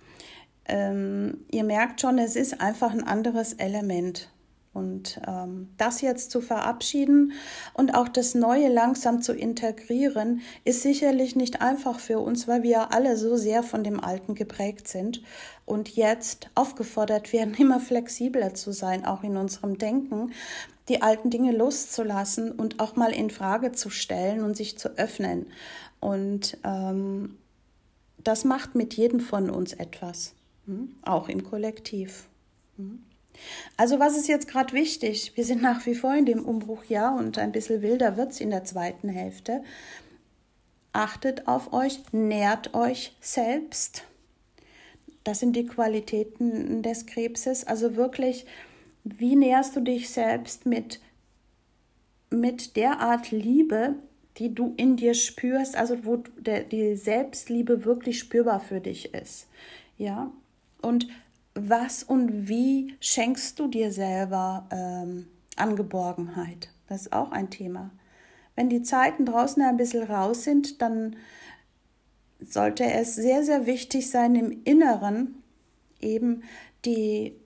ähm, 0.69 1.45
ihr 1.51 1.65
merkt 1.65 2.01
schon, 2.01 2.19
es 2.19 2.37
ist 2.37 2.61
einfach 2.61 2.93
ein 2.93 3.05
anderes 3.05 3.53
Element. 3.55 4.29
Und 4.77 5.19
ähm, 5.27 5.71
das 5.79 6.03
jetzt 6.03 6.31
zu 6.31 6.43
verabschieden 6.43 7.33
und 7.73 7.95
auch 7.95 8.09
das 8.09 8.35
Neue 8.35 8.69
langsam 8.69 9.23
zu 9.23 9.33
integrieren, 9.33 10.43
ist 10.65 10.83
sicherlich 10.83 11.35
nicht 11.35 11.63
einfach 11.63 11.99
für 11.99 12.19
uns, 12.19 12.47
weil 12.47 12.63
wir 12.63 12.93
alle 12.93 13.17
so 13.17 13.37
sehr 13.37 13.63
von 13.63 13.85
dem 13.85 13.99
Alten 13.99 14.35
geprägt 14.35 14.87
sind 14.87 15.23
und 15.65 15.89
jetzt 15.97 16.51
aufgefordert 16.55 17.33
werden, 17.33 17.55
immer 17.59 17.81
flexibler 17.81 18.53
zu 18.53 18.71
sein, 18.73 19.07
auch 19.07 19.23
in 19.23 19.39
unserem 19.39 19.79
Denken, 19.79 20.35
die 20.91 21.01
alten 21.01 21.31
Dinge 21.31 21.53
loszulassen 21.53 22.53
und 22.53 22.79
auch 22.79 22.97
mal 22.97 23.13
in 23.13 23.31
Frage 23.31 23.73
zu 23.73 23.89
stellen 23.89 24.43
und 24.43 24.59
sich 24.59 24.77
zu 24.77 24.91
öffnen. 24.99 25.47
Und 26.01 26.59
ähm, 26.65 27.39
das 28.19 28.45
macht 28.45 28.75
mit 28.75 28.93
jedem 28.93 29.21
von 29.21 29.49
uns 29.49 29.73
etwas. 29.73 30.35
Hm? 30.67 30.97
Auch 31.01 31.31
im 31.31 31.45
Kollektiv. 31.45 32.29
Hm? 32.77 33.03
Also 33.77 33.99
was 33.99 34.17
ist 34.17 34.29
jetzt 34.29 34.49
gerade 34.49 34.73
wichtig? 34.73 35.33
Wir 35.35 35.45
sind 35.45 35.63
nach 35.63 35.85
wie 35.87 35.95
vor 35.95 36.15
in 36.15 36.27
dem 36.27 36.45
Umbruchjahr 36.45 37.17
und 37.17 37.39
ein 37.39 37.53
bisschen 37.53 37.83
wilder 37.83 38.17
wird 38.17 38.33
es 38.33 38.41
in 38.41 38.51
der 38.51 38.65
zweiten 38.65 39.09
Hälfte. 39.09 39.63
Achtet 40.93 41.47
auf 41.47 41.73
euch, 41.73 42.01
nährt 42.13 42.75
euch 42.75 43.15
selbst. 43.21 44.05
Das 45.25 45.41
sind 45.41 45.57
die 45.57 45.67
Qualitäten 45.67 46.83
des 46.83 47.07
Krebses. 47.07 47.67
Also 47.67 47.97
wirklich 47.97 48.47
wie 49.09 49.37
näherst 49.37 49.77
du 49.77 49.81
dich 49.81 50.11
selbst 50.11 50.67
mit, 50.67 51.01
mit 52.31 52.77
der 52.77 53.01
Art 53.01 53.31
Liebe, 53.31 53.95
die 54.39 54.55
du 54.55 54.75
in 54.77 54.97
dir 54.97 55.15
spürst, 55.15 55.77
also 55.77 56.05
wo 56.05 56.17
der, 56.39 56.65
die 56.65 56.97
Selbstliebe 56.97 57.85
wirklich 57.85 58.19
spürbar 58.19 58.61
für 58.61 58.81
dich 58.81 59.15
ist. 59.15 59.47
Ja, 59.97 60.31
und 60.83 61.09
was 61.57 62.03
und 62.03 62.49
wie 62.49 62.97
schenkst 63.01 63.59
du 63.59 63.67
dir 63.67 63.93
selber 63.93 64.69
ähm, 64.71 65.27
Angeborgenheit? 65.57 66.71
Das 66.89 67.03
ist 67.03 67.13
auch 67.13 67.33
ein 67.33 67.51
Thema. 67.51 67.91
Wenn 68.55 68.69
die 68.69 68.83
Zeiten 68.83 69.27
draußen 69.27 69.63
ein 69.63 69.77
bisschen 69.77 70.05
raus 70.05 70.45
sind, 70.45 70.81
dann 70.81 71.17
sollte 72.41 72.85
es 72.85 73.15
sehr, 73.15 73.43
sehr 73.43 73.67
wichtig 73.67 74.11
sein, 74.11 74.35
im 74.35 74.63
Inneren 74.65 75.43
eben 76.01 76.43
die, 76.85 77.37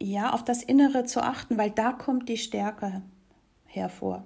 ja, 0.00 0.32
auf 0.32 0.44
das 0.44 0.62
Innere 0.62 1.04
zu 1.04 1.22
achten, 1.22 1.58
weil 1.58 1.70
da 1.70 1.92
kommt 1.92 2.28
die 2.28 2.38
Stärke 2.38 3.02
hervor. 3.64 4.24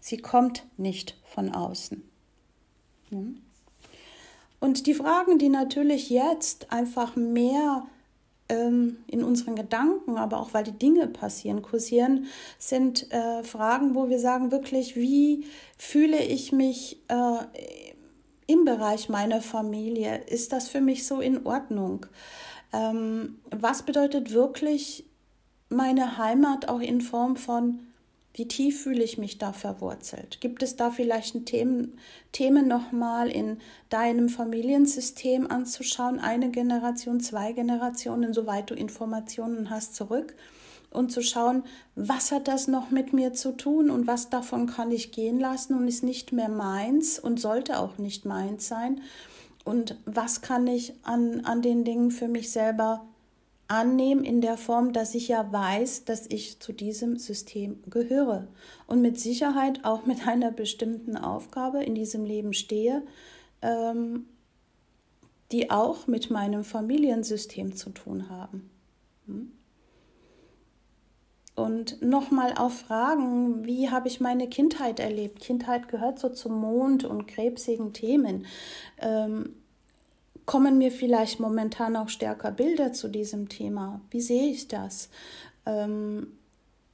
Sie 0.00 0.18
kommt 0.18 0.66
nicht 0.76 1.16
von 1.24 1.54
außen. 1.54 2.02
Und 4.60 4.86
die 4.86 4.94
Fragen, 4.94 5.38
die 5.38 5.48
natürlich 5.48 6.10
jetzt 6.10 6.72
einfach 6.72 7.16
mehr 7.16 7.86
ähm, 8.52 8.98
in 9.06 9.24
unseren 9.24 9.56
Gedanken, 9.56 10.18
aber 10.18 10.38
auch 10.38 10.52
weil 10.52 10.64
die 10.64 10.78
Dinge 10.78 11.06
passieren, 11.06 11.62
kursieren, 11.62 12.26
sind 12.58 13.10
äh, 13.10 13.42
Fragen, 13.42 13.94
wo 13.94 14.10
wir 14.10 14.18
sagen 14.18 14.52
wirklich, 14.52 14.94
wie 14.94 15.46
fühle 15.78 16.22
ich 16.22 16.52
mich 16.52 17.00
äh, 17.08 17.38
im 18.46 18.64
Bereich 18.64 19.08
meiner 19.08 19.40
Familie? 19.40 20.18
Ist 20.26 20.52
das 20.52 20.68
für 20.68 20.80
mich 20.80 21.06
so 21.06 21.20
in 21.20 21.46
Ordnung? 21.46 22.06
Ähm, 22.72 23.38
was 23.50 23.82
bedeutet 23.82 24.32
wirklich 24.32 25.06
meine 25.70 26.18
Heimat 26.18 26.68
auch 26.68 26.80
in 26.80 27.00
Form 27.00 27.36
von 27.36 27.80
wie 28.34 28.48
tief 28.48 28.82
fühle 28.82 29.02
ich 29.02 29.18
mich 29.18 29.38
da 29.38 29.52
verwurzelt? 29.52 30.40
Gibt 30.40 30.62
es 30.62 30.76
da 30.76 30.90
vielleicht 30.90 31.44
Themen, 31.46 31.98
Themen 32.32 32.66
nochmal 32.66 33.30
in 33.30 33.58
deinem 33.90 34.28
Familiensystem 34.28 35.50
anzuschauen, 35.50 36.18
eine 36.18 36.50
Generation, 36.50 37.20
zwei 37.20 37.52
Generationen, 37.52 38.32
soweit 38.32 38.70
du 38.70 38.74
Informationen 38.74 39.68
hast, 39.68 39.94
zurück 39.94 40.34
und 40.90 41.12
zu 41.12 41.22
schauen, 41.22 41.64
was 41.94 42.32
hat 42.32 42.48
das 42.48 42.68
noch 42.68 42.90
mit 42.90 43.12
mir 43.12 43.32
zu 43.32 43.52
tun 43.56 43.90
und 43.90 44.06
was 44.06 44.30
davon 44.30 44.66
kann 44.66 44.90
ich 44.92 45.12
gehen 45.12 45.38
lassen 45.38 45.74
und 45.74 45.88
ist 45.88 46.02
nicht 46.02 46.32
mehr 46.32 46.48
meins 46.48 47.18
und 47.18 47.40
sollte 47.40 47.78
auch 47.78 47.98
nicht 47.98 48.24
meins 48.24 48.68
sein 48.68 49.00
und 49.64 49.96
was 50.06 50.40
kann 50.40 50.66
ich 50.66 50.94
an, 51.02 51.44
an 51.44 51.62
den 51.62 51.84
Dingen 51.84 52.10
für 52.10 52.28
mich 52.28 52.50
selber 52.50 53.06
annehmen 53.72 54.22
in 54.22 54.42
der 54.42 54.58
Form, 54.58 54.92
dass 54.92 55.14
ich 55.14 55.28
ja 55.28 55.50
weiß, 55.50 56.04
dass 56.04 56.26
ich 56.28 56.60
zu 56.60 56.72
diesem 56.74 57.16
System 57.16 57.82
gehöre 57.88 58.48
und 58.86 59.00
mit 59.00 59.18
Sicherheit 59.18 59.84
auch 59.84 60.04
mit 60.04 60.28
einer 60.28 60.50
bestimmten 60.50 61.16
Aufgabe 61.16 61.82
in 61.82 61.94
diesem 61.94 62.26
Leben 62.26 62.52
stehe, 62.52 63.02
ähm, 63.62 64.26
die 65.52 65.70
auch 65.70 66.06
mit 66.06 66.30
meinem 66.30 66.64
Familiensystem 66.64 67.74
zu 67.74 67.90
tun 67.90 68.28
haben. 68.28 68.70
Hm? 69.26 69.52
Und 71.54 72.02
nochmal 72.02 72.54
auf 72.56 72.80
Fragen, 72.80 73.64
wie 73.64 73.90
habe 73.90 74.08
ich 74.08 74.20
meine 74.20 74.48
Kindheit 74.48 75.00
erlebt? 75.00 75.40
Kindheit 75.40 75.88
gehört 75.88 76.18
so 76.18 76.28
zum 76.28 76.60
Mond 76.60 77.04
und 77.04 77.26
krebsigen 77.26 77.92
Themen. 77.94 78.46
Ähm, 78.98 79.61
kommen 80.46 80.78
mir 80.78 80.90
vielleicht 80.90 81.40
momentan 81.40 81.96
auch 81.96 82.08
stärker 82.08 82.50
Bilder 82.50 82.92
zu 82.92 83.08
diesem 83.08 83.48
Thema? 83.48 84.00
Wie 84.10 84.20
sehe 84.20 84.50
ich 84.50 84.68
das? 84.68 85.08
Ähm, 85.66 86.26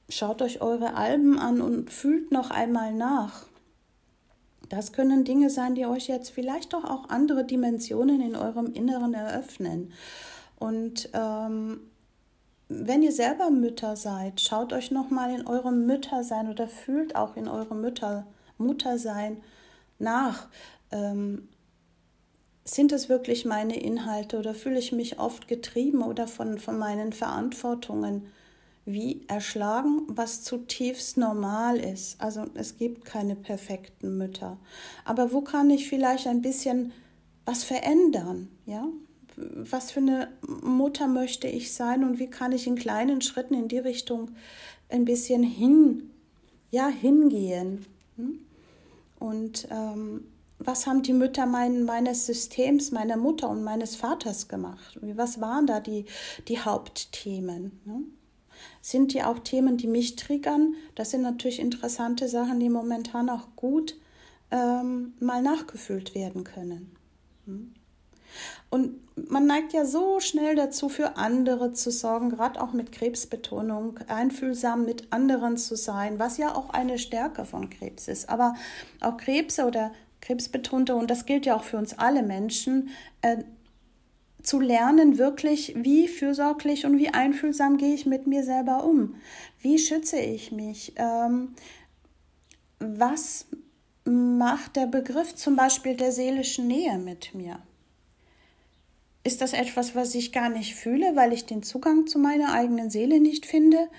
schaut 0.09 0.41
euch 0.41 0.61
eure 0.61 0.95
Alben 0.95 1.39
an 1.39 1.61
und 1.61 1.91
fühlt 1.91 2.31
noch 2.31 2.51
einmal 2.51 2.93
nach. 2.93 3.45
Das 4.69 4.93
können 4.93 5.25
Dinge 5.25 5.49
sein, 5.49 5.73
die 5.73 5.87
euch 5.87 6.07
jetzt 6.07 6.29
vielleicht 6.29 6.73
doch 6.73 6.83
auch 6.83 7.09
andere 7.09 7.43
Dimensionen 7.43 8.21
in 8.21 8.35
eurem 8.35 8.71
Inneren 8.73 9.15
eröffnen. 9.15 9.91
Und 10.59 11.09
ähm, 11.13 11.79
wenn 12.67 13.01
ihr 13.01 13.11
selber 13.11 13.49
Mütter 13.49 13.95
seid, 13.95 14.41
schaut 14.41 14.73
euch 14.73 14.91
noch 14.91 15.09
mal 15.09 15.33
in 15.33 15.47
eurem 15.47 15.87
Müttersein 15.87 16.49
oder 16.49 16.67
fühlt 16.67 17.15
auch 17.15 17.35
in 17.35 17.47
eurem 17.47 17.81
Mütter, 17.81 18.27
Muttersein 18.59 19.37
nach. 19.97 20.47
Ähm, 20.91 21.49
sind 22.69 22.91
es 22.91 23.09
wirklich 23.09 23.45
meine 23.45 23.79
Inhalte 23.79 24.37
oder 24.37 24.53
fühle 24.53 24.79
ich 24.79 24.91
mich 24.91 25.19
oft 25.19 25.47
getrieben 25.47 26.03
oder 26.03 26.27
von, 26.27 26.59
von 26.59 26.77
meinen 26.77 27.13
Verantwortungen 27.13 28.27
wie 28.85 29.23
erschlagen, 29.27 30.03
was 30.07 30.43
zutiefst 30.43 31.17
normal 31.17 31.77
ist. 31.77 32.19
Also 32.21 32.45
es 32.55 32.77
gibt 32.77 33.05
keine 33.05 33.35
perfekten 33.35 34.17
Mütter. 34.17 34.57
Aber 35.05 35.31
wo 35.31 35.41
kann 35.41 35.69
ich 35.69 35.87
vielleicht 35.87 36.27
ein 36.27 36.41
bisschen 36.41 36.91
was 37.45 37.63
verändern? 37.63 38.49
Ja? 38.65 38.87
Was 39.35 39.91
für 39.91 39.99
eine 39.99 40.27
Mutter 40.63 41.07
möchte 41.07 41.47
ich 41.47 41.73
sein 41.73 42.03
und 42.03 42.19
wie 42.19 42.29
kann 42.29 42.51
ich 42.51 42.67
in 42.67 42.75
kleinen 42.75 43.21
Schritten 43.21 43.53
in 43.53 43.67
die 43.67 43.77
Richtung 43.77 44.31
ein 44.89 45.05
bisschen 45.05 45.43
hin, 45.43 46.09
ja, 46.71 46.87
hingehen? 46.87 47.85
Hm? 48.17 48.39
Und 49.19 49.67
ähm, 49.71 50.25
was 50.59 50.85
haben 50.85 51.01
die 51.01 51.13
Mütter 51.13 51.45
mein, 51.45 51.85
meines 51.85 52.25
Systems, 52.25 52.91
meiner 52.91 53.17
Mutter 53.17 53.49
und 53.49 53.63
meines 53.63 53.95
Vaters 53.95 54.47
gemacht? 54.47 54.99
Was 55.01 55.39
waren 55.39 55.65
da 55.65 55.79
die, 55.79 56.05
die 56.47 56.59
Hauptthemen? 56.59 57.79
Ne? 57.85 58.03
Sind 58.81 59.13
die 59.13 59.23
auch 59.23 59.39
Themen, 59.39 59.77
die 59.77 59.87
mich 59.87 60.17
triggern? 60.17 60.75
Das 60.95 61.11
sind 61.11 61.21
natürlich 61.21 61.59
interessante 61.59 62.27
Sachen, 62.27 62.59
die 62.59 62.69
momentan 62.69 63.29
auch 63.29 63.55
gut 63.55 63.95
ähm, 64.51 65.13
mal 65.19 65.41
nachgefühlt 65.41 66.13
werden 66.13 66.43
können. 66.43 66.95
Hm? 67.45 67.73
Und 68.69 68.99
man 69.15 69.47
neigt 69.47 69.73
ja 69.73 69.85
so 69.85 70.19
schnell 70.19 70.55
dazu, 70.55 70.89
für 70.89 71.17
andere 71.17 71.73
zu 71.73 71.89
sorgen, 71.89 72.29
gerade 72.29 72.61
auch 72.61 72.73
mit 72.73 72.91
Krebsbetonung, 72.91 73.99
einfühlsam 74.07 74.85
mit 74.85 75.11
anderen 75.11 75.57
zu 75.57 75.75
sein, 75.75 76.19
was 76.19 76.37
ja 76.37 76.53
auch 76.53 76.69
eine 76.69 76.99
Stärke 76.99 77.45
von 77.45 77.69
Krebs 77.69 78.07
ist. 78.07 78.29
Aber 78.29 78.53
auch 79.01 79.17
Krebse 79.17 79.65
oder 79.65 79.91
Krebsbetonte, 80.21 80.95
und 80.95 81.09
das 81.09 81.25
gilt 81.25 81.45
ja 81.45 81.55
auch 81.55 81.63
für 81.63 81.77
uns 81.77 81.97
alle 81.97 82.23
Menschen, 82.23 82.89
äh, 83.21 83.37
zu 84.41 84.59
lernen, 84.59 85.17
wirklich, 85.17 85.73
wie 85.75 86.07
fürsorglich 86.07 86.85
und 86.85 86.97
wie 86.97 87.09
einfühlsam 87.09 87.77
gehe 87.77 87.93
ich 87.93 88.05
mit 88.05 88.25
mir 88.25 88.43
selber 88.43 88.83
um? 88.83 89.15
Wie 89.61 89.77
schütze 89.77 90.17
ich 90.19 90.51
mich? 90.51 90.93
Ähm, 90.95 91.55
was 92.79 93.47
macht 94.05 94.75
der 94.75 94.87
Begriff 94.87 95.35
zum 95.35 95.55
Beispiel 95.55 95.95
der 95.95 96.11
seelischen 96.11 96.67
Nähe 96.67 96.97
mit 96.97 97.35
mir? 97.35 97.59
Ist 99.23 99.41
das 99.41 99.51
etwas, 99.53 99.95
was 99.95 100.15
ich 100.15 100.31
gar 100.31 100.49
nicht 100.49 100.75
fühle, 100.75 101.15
weil 101.15 101.33
ich 101.33 101.45
den 101.45 101.61
Zugang 101.61 102.07
zu 102.07 102.17
meiner 102.17 102.53
eigenen 102.53 102.89
Seele 102.89 103.19
nicht 103.19 103.45
finde? 103.45 103.89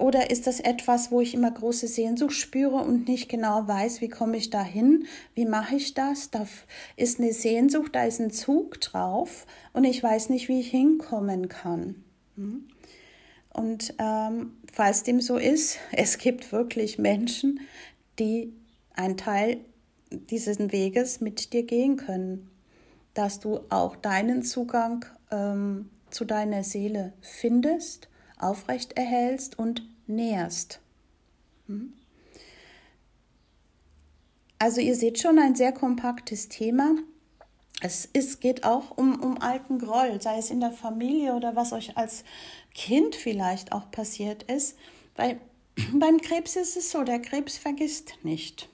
Oder 0.00 0.30
ist 0.30 0.46
das 0.46 0.60
etwas, 0.60 1.10
wo 1.10 1.20
ich 1.20 1.34
immer 1.34 1.50
große 1.50 1.86
Sehnsucht 1.86 2.32
spüre 2.32 2.76
und 2.76 3.06
nicht 3.06 3.28
genau 3.28 3.68
weiß, 3.68 4.00
wie 4.00 4.08
komme 4.08 4.38
ich 4.38 4.48
da 4.48 4.64
hin? 4.64 5.06
Wie 5.34 5.44
mache 5.44 5.76
ich 5.76 5.92
das? 5.92 6.30
Da 6.30 6.46
ist 6.96 7.20
eine 7.20 7.34
Sehnsucht, 7.34 7.94
da 7.94 8.04
ist 8.04 8.18
ein 8.18 8.30
Zug 8.30 8.80
drauf 8.80 9.46
und 9.74 9.84
ich 9.84 10.02
weiß 10.02 10.30
nicht, 10.30 10.48
wie 10.48 10.60
ich 10.60 10.70
hinkommen 10.70 11.50
kann. 11.50 12.02
Hm? 12.36 12.64
Und 13.52 13.92
ähm, 13.98 14.56
falls 14.72 15.02
dem 15.02 15.20
so 15.20 15.36
ist, 15.36 15.78
es 15.92 16.16
gibt 16.16 16.50
wirklich 16.50 16.98
Menschen, 16.98 17.60
die 18.18 18.54
einen 18.94 19.18
Teil 19.18 19.58
dieses 20.10 20.58
Weges 20.58 21.20
mit 21.20 21.52
dir 21.52 21.64
gehen 21.64 21.96
können, 21.96 22.48
dass 23.12 23.38
du 23.38 23.60
auch 23.68 23.96
deinen 23.96 24.44
Zugang 24.44 25.04
ähm, 25.30 25.90
zu 26.08 26.24
deiner 26.24 26.64
Seele 26.64 27.12
findest 27.20 28.08
aufrecht 28.40 28.96
erhältst 28.96 29.58
und 29.58 29.82
näherst. 30.10 30.80
Hm? 31.66 31.92
Also 34.58 34.82
ihr 34.82 34.94
seht 34.94 35.18
schon 35.18 35.38
ein 35.38 35.54
sehr 35.54 35.72
kompaktes 35.72 36.48
Thema. 36.48 36.96
Es 37.80 38.04
ist, 38.04 38.42
geht 38.42 38.64
auch 38.64 38.96
um, 38.98 39.18
um 39.18 39.40
alten 39.40 39.78
Groll, 39.78 40.20
sei 40.20 40.36
es 40.36 40.50
in 40.50 40.60
der 40.60 40.70
Familie 40.70 41.34
oder 41.34 41.56
was 41.56 41.72
euch 41.72 41.96
als 41.96 42.24
Kind 42.74 43.14
vielleicht 43.14 43.72
auch 43.72 43.90
passiert 43.90 44.42
ist. 44.42 44.76
Weil 45.16 45.40
beim 45.94 46.20
Krebs 46.20 46.56
ist 46.56 46.76
es 46.76 46.90
so, 46.90 47.04
der 47.04 47.20
Krebs 47.20 47.56
vergisst 47.56 48.18
nicht. 48.22 48.68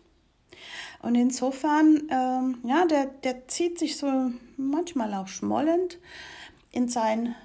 Und 1.03 1.15
insofern, 1.15 2.09
ähm, 2.11 2.59
ja, 2.65 2.85
der, 2.87 3.07
der 3.07 3.47
zieht 3.47 3.79
sich 3.79 3.97
so 3.97 4.33
manchmal 4.57 5.15
auch 5.15 5.29
schmollend 5.29 5.99
in 6.73 6.89
sein 6.89 7.37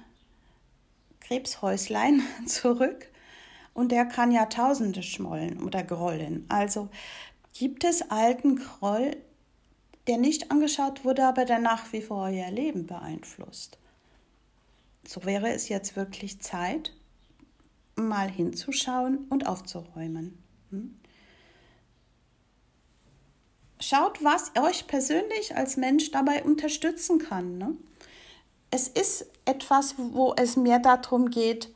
Krebshäuslein 1.20 2.22
zurück 2.46 3.11
und 3.74 3.92
der 3.92 4.04
kann 4.04 4.32
ja 4.32 4.46
Tausende 4.46 5.02
schmollen 5.02 5.62
oder 5.62 5.82
grollen. 5.82 6.44
Also 6.48 6.88
gibt 7.52 7.84
es 7.84 8.10
alten 8.10 8.56
Groll, 8.56 9.16
der 10.06 10.18
nicht 10.18 10.50
angeschaut 10.50 11.04
wurde, 11.04 11.26
aber 11.26 11.44
der 11.44 11.58
nach 11.58 11.92
wie 11.92 12.02
vor 12.02 12.24
euer 12.24 12.50
Leben 12.50 12.86
beeinflusst. 12.86 13.78
So 15.06 15.24
wäre 15.24 15.52
es 15.52 15.68
jetzt 15.68 15.96
wirklich 15.96 16.40
Zeit, 16.40 16.92
mal 17.96 18.30
hinzuschauen 18.30 19.26
und 19.30 19.46
aufzuräumen. 19.46 20.42
Hm? 20.70 20.98
Schaut, 23.80 24.22
was 24.22 24.52
euch 24.56 24.86
persönlich 24.86 25.56
als 25.56 25.76
Mensch 25.76 26.10
dabei 26.12 26.44
unterstützen 26.44 27.18
kann. 27.18 27.58
Ne? 27.58 27.76
Es 28.70 28.86
ist 28.86 29.26
etwas, 29.44 29.96
wo 29.98 30.34
es 30.36 30.56
mehr 30.56 30.78
darum 30.78 31.30
geht, 31.30 31.68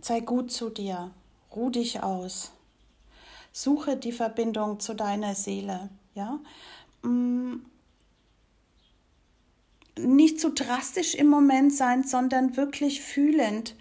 sei 0.00 0.20
gut 0.20 0.50
zu 0.50 0.70
dir, 0.70 1.10
ruh 1.54 1.70
dich 1.70 2.02
aus, 2.02 2.52
suche 3.52 3.96
die 3.96 4.12
Verbindung 4.12 4.80
zu 4.80 4.94
deiner 4.94 5.34
Seele. 5.34 5.88
Ja? 6.14 6.40
Mm. 7.02 7.62
Nicht 9.98 10.40
zu 10.40 10.50
drastisch 10.50 11.14
im 11.14 11.28
Moment 11.28 11.72
sein, 11.72 12.04
sondern 12.04 12.58
wirklich 12.58 13.00
fühlend 13.00 13.74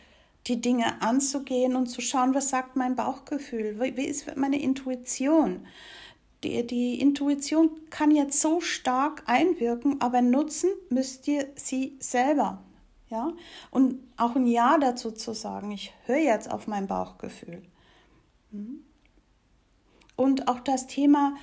die 0.47 0.61
Dinge 0.61 1.01
anzugehen 1.01 1.75
und 1.75 1.87
zu 1.87 2.01
schauen, 2.01 2.33
was 2.33 2.49
sagt 2.49 2.75
mein 2.75 2.95
Bauchgefühl, 2.95 3.79
wie 3.79 4.05
ist 4.05 4.37
meine 4.37 4.61
Intuition. 4.61 5.65
Die, 6.43 6.65
die 6.65 7.01
Intuition 7.01 7.71
kann 7.89 8.11
jetzt 8.11 8.39
so 8.39 8.61
stark 8.61 9.23
einwirken, 9.25 9.99
aber 10.01 10.21
nutzen 10.21 10.69
müsst 10.89 11.27
ihr 11.27 11.47
sie 11.55 11.97
selber. 11.99 12.61
Ja? 13.09 13.33
Und 13.71 13.99
auch 14.17 14.35
ein 14.35 14.47
Ja 14.47 14.77
dazu 14.77 15.11
zu 15.11 15.33
sagen, 15.33 15.71
ich 15.71 15.93
höre 16.05 16.17
jetzt 16.17 16.49
auf 16.49 16.67
mein 16.67 16.87
Bauchgefühl. 16.87 17.61
Hm? 18.51 18.83
Und 20.15 20.47
auch 20.47 20.59
das 20.59 20.87
Thema 20.87 21.35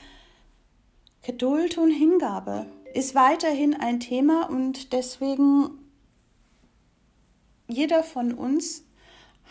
Geduld 1.22 1.79
und 1.79 1.90
Hingabe 1.90 2.66
ist 2.94 3.14
weiterhin 3.14 3.75
ein 3.75 4.01
Thema 4.01 4.48
und 4.48 4.92
deswegen 4.92 5.70
jeder 7.68 8.03
von 8.03 8.35
uns 8.35 8.85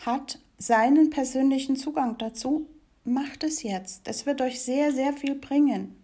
hat 0.04 0.38
seinen 0.58 1.10
persönlichen 1.10 1.76
Zugang 1.76 2.18
dazu. 2.18 2.68
Macht 3.04 3.42
es 3.42 3.64
jetzt. 3.64 4.06
Es 4.06 4.26
wird 4.26 4.40
euch 4.40 4.60
sehr, 4.62 4.92
sehr 4.92 5.12
viel 5.12 5.34
bringen. 5.34 5.96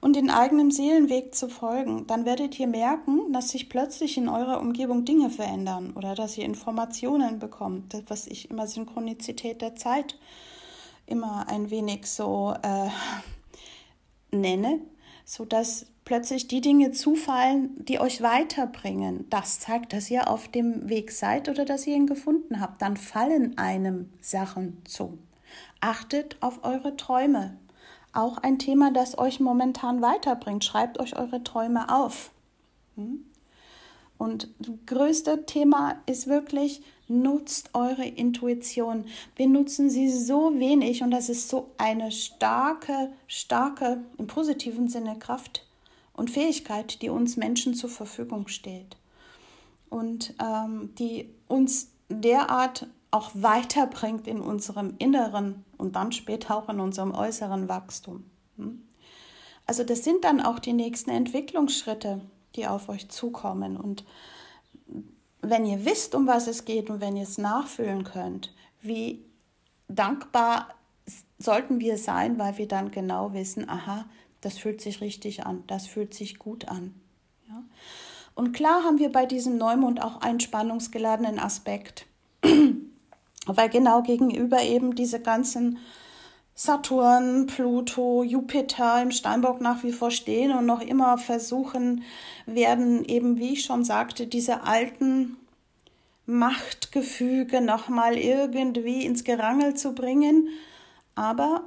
Und 0.00 0.14
den 0.14 0.30
eigenen 0.30 0.70
Seelenweg 0.70 1.34
zu 1.34 1.48
folgen, 1.48 2.06
dann 2.06 2.24
werdet 2.24 2.58
ihr 2.60 2.68
merken, 2.68 3.32
dass 3.32 3.50
sich 3.50 3.68
plötzlich 3.68 4.16
in 4.16 4.28
eurer 4.28 4.60
Umgebung 4.60 5.04
Dinge 5.04 5.28
verändern 5.28 5.92
oder 5.96 6.14
dass 6.14 6.38
ihr 6.38 6.44
Informationen 6.44 7.38
bekommt, 7.38 8.00
was 8.06 8.26
ich 8.28 8.50
immer 8.50 8.66
Synchronizität 8.66 9.60
der 9.60 9.74
Zeit 9.74 10.16
immer 11.06 11.48
ein 11.48 11.70
wenig 11.70 12.06
so 12.06 12.54
äh, 12.62 12.88
nenne, 14.36 14.80
sodass 15.24 15.86
plötzlich 16.04 16.48
die 16.48 16.60
Dinge 16.60 16.92
zufallen, 16.92 17.84
die 17.84 18.00
euch 18.00 18.22
weiterbringen. 18.22 19.26
Das 19.30 19.60
zeigt, 19.60 19.92
dass 19.92 20.10
ihr 20.10 20.30
auf 20.30 20.48
dem 20.48 20.88
Weg 20.88 21.12
seid 21.12 21.48
oder 21.48 21.64
dass 21.64 21.86
ihr 21.86 21.96
ihn 21.96 22.06
gefunden 22.06 22.60
habt. 22.60 22.80
Dann 22.80 22.96
fallen 22.96 23.58
einem 23.58 24.10
Sachen 24.20 24.82
zu. 24.84 25.18
Achtet 25.80 26.36
auf 26.40 26.64
eure 26.64 26.96
Träume. 26.96 27.58
Auch 28.12 28.38
ein 28.38 28.58
Thema, 28.58 28.90
das 28.90 29.18
euch 29.18 29.40
momentan 29.40 30.02
weiterbringt. 30.02 30.64
Schreibt 30.64 30.98
euch 30.98 31.16
eure 31.16 31.44
Träume 31.44 31.94
auf. 31.94 32.30
Hm? 32.96 33.24
Und 34.18 34.48
das 34.58 34.74
größte 34.86 35.46
Thema 35.46 35.96
ist 36.06 36.26
wirklich, 36.26 36.82
nutzt 37.06 37.70
eure 37.74 38.04
Intuition. 38.04 39.04
Wir 39.36 39.48
nutzen 39.48 39.88
sie 39.88 40.10
so 40.10 40.58
wenig 40.58 41.02
und 41.02 41.10
das 41.10 41.28
ist 41.28 41.48
so 41.48 41.70
eine 41.78 42.12
starke, 42.12 43.12
starke, 43.26 44.02
im 44.18 44.26
positiven 44.26 44.88
Sinne 44.88 45.18
Kraft 45.18 45.66
und 46.12 46.30
Fähigkeit, 46.30 47.00
die 47.00 47.08
uns 47.08 47.36
Menschen 47.36 47.74
zur 47.74 47.90
Verfügung 47.90 48.48
steht. 48.48 48.96
Und 49.88 50.34
ähm, 50.42 50.92
die 50.98 51.30
uns 51.46 51.92
derart 52.10 52.88
auch 53.10 53.30
weiterbringt 53.34 54.26
in 54.26 54.40
unserem 54.40 54.94
inneren 54.98 55.64
und 55.76 55.96
dann 55.96 56.12
später 56.12 56.56
auch 56.56 56.68
in 56.68 56.80
unserem 56.80 57.12
äußeren 57.12 57.68
Wachstum. 57.68 58.24
Hm? 58.56 58.82
Also 59.66 59.84
das 59.84 60.04
sind 60.04 60.24
dann 60.24 60.40
auch 60.40 60.58
die 60.58 60.72
nächsten 60.72 61.10
Entwicklungsschritte, 61.10 62.20
die 62.56 62.66
auf 62.66 62.88
euch 62.88 63.08
zukommen. 63.08 63.76
Und 63.76 64.04
wenn 65.40 65.66
ihr 65.66 65.84
wisst, 65.84 66.14
um 66.14 66.26
was 66.26 66.46
es 66.46 66.64
geht 66.64 66.90
und 66.90 67.00
wenn 67.00 67.16
ihr 67.16 67.22
es 67.22 67.38
nachfühlen 67.38 68.04
könnt, 68.04 68.54
wie 68.80 69.24
dankbar 69.88 70.68
sollten 71.38 71.80
wir 71.80 71.98
sein, 71.98 72.38
weil 72.38 72.58
wir 72.58 72.68
dann 72.68 72.90
genau 72.90 73.32
wissen, 73.32 73.68
aha, 73.68 74.06
das 74.40 74.58
fühlt 74.58 74.80
sich 74.80 75.00
richtig 75.00 75.46
an, 75.46 75.64
das 75.66 75.86
fühlt 75.86 76.14
sich 76.14 76.38
gut 76.38 76.68
an. 76.68 76.94
Ja? 77.48 77.62
Und 78.34 78.52
klar 78.52 78.84
haben 78.84 78.98
wir 78.98 79.10
bei 79.10 79.26
diesem 79.26 79.56
Neumond 79.58 80.02
auch 80.02 80.20
einen 80.20 80.40
spannungsgeladenen 80.40 81.38
Aspekt, 81.38 82.06
weil 83.56 83.68
genau 83.68 84.02
gegenüber 84.02 84.62
eben 84.62 84.94
diese 84.94 85.20
ganzen 85.20 85.78
Saturn, 86.54 87.46
Pluto, 87.46 88.24
Jupiter 88.24 89.00
im 89.00 89.12
Steinbock 89.12 89.60
nach 89.60 89.84
wie 89.84 89.92
vor 89.92 90.10
stehen 90.10 90.50
und 90.50 90.66
noch 90.66 90.80
immer 90.80 91.16
versuchen 91.16 92.02
werden, 92.46 93.04
eben 93.04 93.38
wie 93.38 93.52
ich 93.52 93.64
schon 93.64 93.84
sagte, 93.84 94.26
diese 94.26 94.64
alten 94.64 95.36
Machtgefüge 96.26 97.60
nochmal 97.60 98.18
irgendwie 98.18 99.06
ins 99.06 99.22
Gerangel 99.22 99.74
zu 99.74 99.94
bringen. 99.94 100.48
Aber 101.14 101.62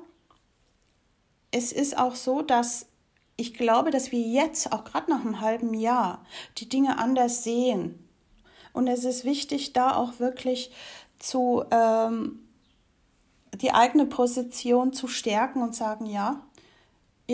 es 1.51 1.71
ist 1.71 1.97
auch 1.97 2.15
so, 2.15 2.41
dass 2.41 2.85
ich 3.37 3.53
glaube, 3.53 3.91
dass 3.91 4.11
wir 4.11 4.19
jetzt, 4.19 4.71
auch 4.71 4.83
gerade 4.83 5.09
nach 5.09 5.21
einem 5.21 5.41
halben 5.41 5.73
Jahr, 5.73 6.23
die 6.57 6.69
Dinge 6.69 6.97
anders 6.99 7.43
sehen. 7.43 8.07
Und 8.73 8.87
es 8.87 9.03
ist 9.03 9.25
wichtig, 9.25 9.73
da 9.73 9.95
auch 9.95 10.19
wirklich 10.19 10.71
zu 11.21 11.63
ähm, 11.71 12.39
die 13.55 13.71
eigene 13.71 14.05
Position 14.05 14.93
zu 14.93 15.07
stärken 15.07 15.61
und 15.61 15.75
sagen, 15.75 16.05
ja, 16.05 16.41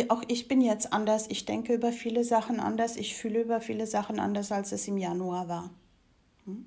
auch 0.10 0.24
ich 0.28 0.48
bin 0.48 0.62
jetzt 0.62 0.94
anders, 0.94 1.28
ich 1.30 1.46
denke 1.46 1.74
über 1.74 1.92
viele 1.92 2.24
Sachen 2.24 2.60
anders, 2.60 2.98
ich 2.98 3.16
fühle 3.16 3.42
über 3.42 3.62
viele 3.62 3.88
Sachen 3.88 4.20
anders, 4.20 4.52
als 4.52 4.72
es 4.72 4.88
im 4.88 4.98
Januar 4.98 5.48
war. 5.48 5.70
Hm? 6.46 6.66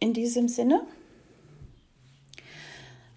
In 0.00 0.12
diesem 0.12 0.48
Sinne, 0.48 0.86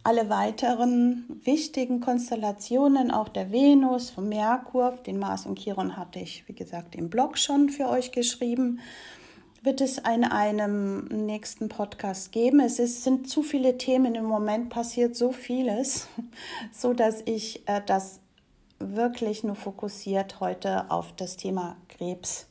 alle 0.03 0.29
weiteren 0.29 1.25
wichtigen 1.43 1.99
Konstellationen, 1.99 3.11
auch 3.11 3.27
der 3.27 3.51
Venus, 3.51 4.09
vom 4.09 4.29
Merkur, 4.29 4.91
den 5.05 5.19
Mars 5.19 5.45
und 5.45 5.59
Chiron 5.59 5.97
hatte 5.97 6.19
ich, 6.19 6.47
wie 6.47 6.53
gesagt, 6.53 6.95
im 6.95 7.09
Blog 7.09 7.37
schon 7.37 7.67
für 7.67 7.89
euch 7.89 8.13
geschrieben 8.13 8.79
wird 9.63 9.81
es 9.81 9.97
in 9.97 10.23
einem 10.23 11.05
nächsten 11.05 11.69
Podcast 11.69 12.31
geben. 12.31 12.59
Es 12.59 12.79
ist, 12.79 13.03
sind 13.03 13.29
zu 13.29 13.43
viele 13.43 13.77
Themen 13.77 14.15
im 14.15 14.25
Moment, 14.25 14.69
passiert 14.69 15.15
so 15.15 15.31
vieles, 15.31 16.07
so 16.71 16.93
dass 16.93 17.21
ich 17.25 17.67
äh, 17.67 17.81
das 17.85 18.19
wirklich 18.79 19.43
nur 19.43 19.55
fokussiert 19.55 20.39
heute 20.39 20.89
auf 20.91 21.13
das 21.15 21.35
Thema 21.37 21.77
Krebs 21.89 22.47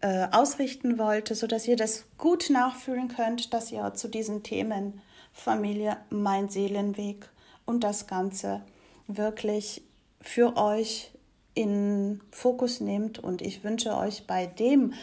äh, 0.00 0.26
ausrichten 0.32 0.98
wollte, 0.98 1.34
so 1.34 1.46
dass 1.46 1.68
ihr 1.68 1.76
das 1.76 2.04
gut 2.18 2.50
nachfühlen 2.50 3.08
könnt, 3.08 3.54
dass 3.54 3.70
ihr 3.70 3.94
zu 3.94 4.08
diesen 4.08 4.42
Themen 4.42 5.00
Familie, 5.32 5.96
mein 6.10 6.48
Seelenweg 6.48 7.28
und 7.64 7.84
das 7.84 8.06
Ganze 8.06 8.62
wirklich 9.06 9.82
für 10.20 10.56
euch 10.56 11.12
in 11.54 12.20
Fokus 12.30 12.80
nehmt. 12.80 13.18
Und 13.18 13.42
ich 13.42 13.64
wünsche 13.64 13.96
euch 13.96 14.26
bei 14.26 14.46
dem, 14.46 14.94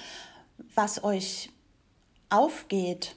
was 0.75 1.03
euch 1.03 1.51
aufgeht, 2.29 3.15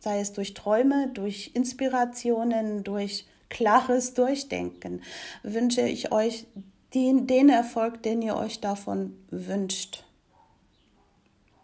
sei 0.00 0.20
es 0.20 0.32
durch 0.32 0.54
Träume, 0.54 1.08
durch 1.08 1.52
Inspirationen, 1.54 2.84
durch 2.84 3.26
klares 3.48 4.14
Durchdenken, 4.14 5.02
wünsche 5.42 5.82
ich 5.82 6.12
euch 6.12 6.46
den, 6.94 7.26
den 7.26 7.48
Erfolg, 7.48 8.02
den 8.02 8.22
ihr 8.22 8.36
euch 8.36 8.60
davon 8.60 9.16
wünscht. 9.30 10.04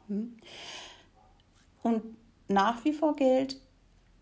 Hm? 0.09 0.37
Und 1.83 2.03
nach 2.49 2.85
wie 2.85 2.93
vor 2.93 3.17
gilt, 3.17 3.61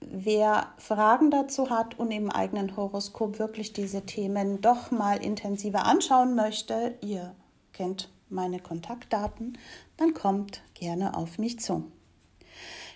wer 0.01 0.73
Fragen 0.79 1.31
dazu 1.31 1.71
hat 1.71 1.99
und 1.99 2.11
im 2.11 2.31
eigenen 2.31 2.77
Horoskop 2.77 3.39
wirklich 3.39 3.73
diese 3.73 4.03
Themen 4.03 4.61
doch 4.61 4.91
mal 4.91 5.23
intensiver 5.23 5.85
anschauen 5.85 6.35
möchte, 6.35 6.97
ihr 7.01 7.35
kennt 7.73 8.11
meine 8.33 8.59
Kontaktdaten, 8.59 9.59
dann 9.97 10.15
kommt 10.15 10.63
gerne 10.75 11.17
auf 11.17 11.39
mich 11.39 11.61
zu. 11.61 11.85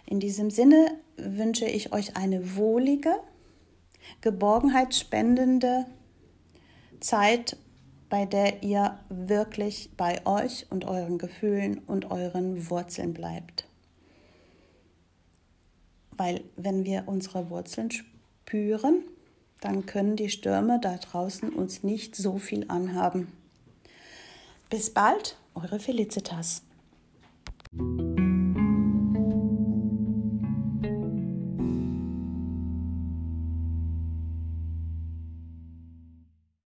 In 0.07 0.21
diesem 0.21 0.51
Sinne 0.51 0.99
wünsche 1.17 1.67
ich 1.67 1.93
euch 1.93 2.17
eine 2.17 2.57
wohlige, 2.57 3.15
geborgenheitsspendende 4.21 5.87
Zeit, 7.01 7.57
bei 8.09 8.25
der 8.25 8.63
ihr 8.63 8.99
wirklich 9.09 9.91
bei 9.97 10.25
euch 10.27 10.67
und 10.71 10.85
euren 10.85 11.19
Gefühlen 11.19 11.79
und 11.79 12.11
euren 12.11 12.71
Wurzeln 12.71 13.13
bleibt. 13.13 13.67
Weil 16.17 16.45
wenn 16.57 16.85
wir 16.85 17.05
unsere 17.07 17.51
Wurzeln 17.51 17.91
spüren, 17.91 19.05
dann 19.61 19.87
können 19.87 20.17
die 20.17 20.31
Stürme 20.31 20.79
da 20.81 20.97
draußen 20.97 21.51
uns 21.51 21.83
nicht 21.83 22.15
so 22.15 22.39
viel 22.39 22.67
anhaben. 22.69 23.33
Bis 24.69 24.93
bald, 24.93 25.37
eure 25.55 25.79
Felicitas. 25.79 26.63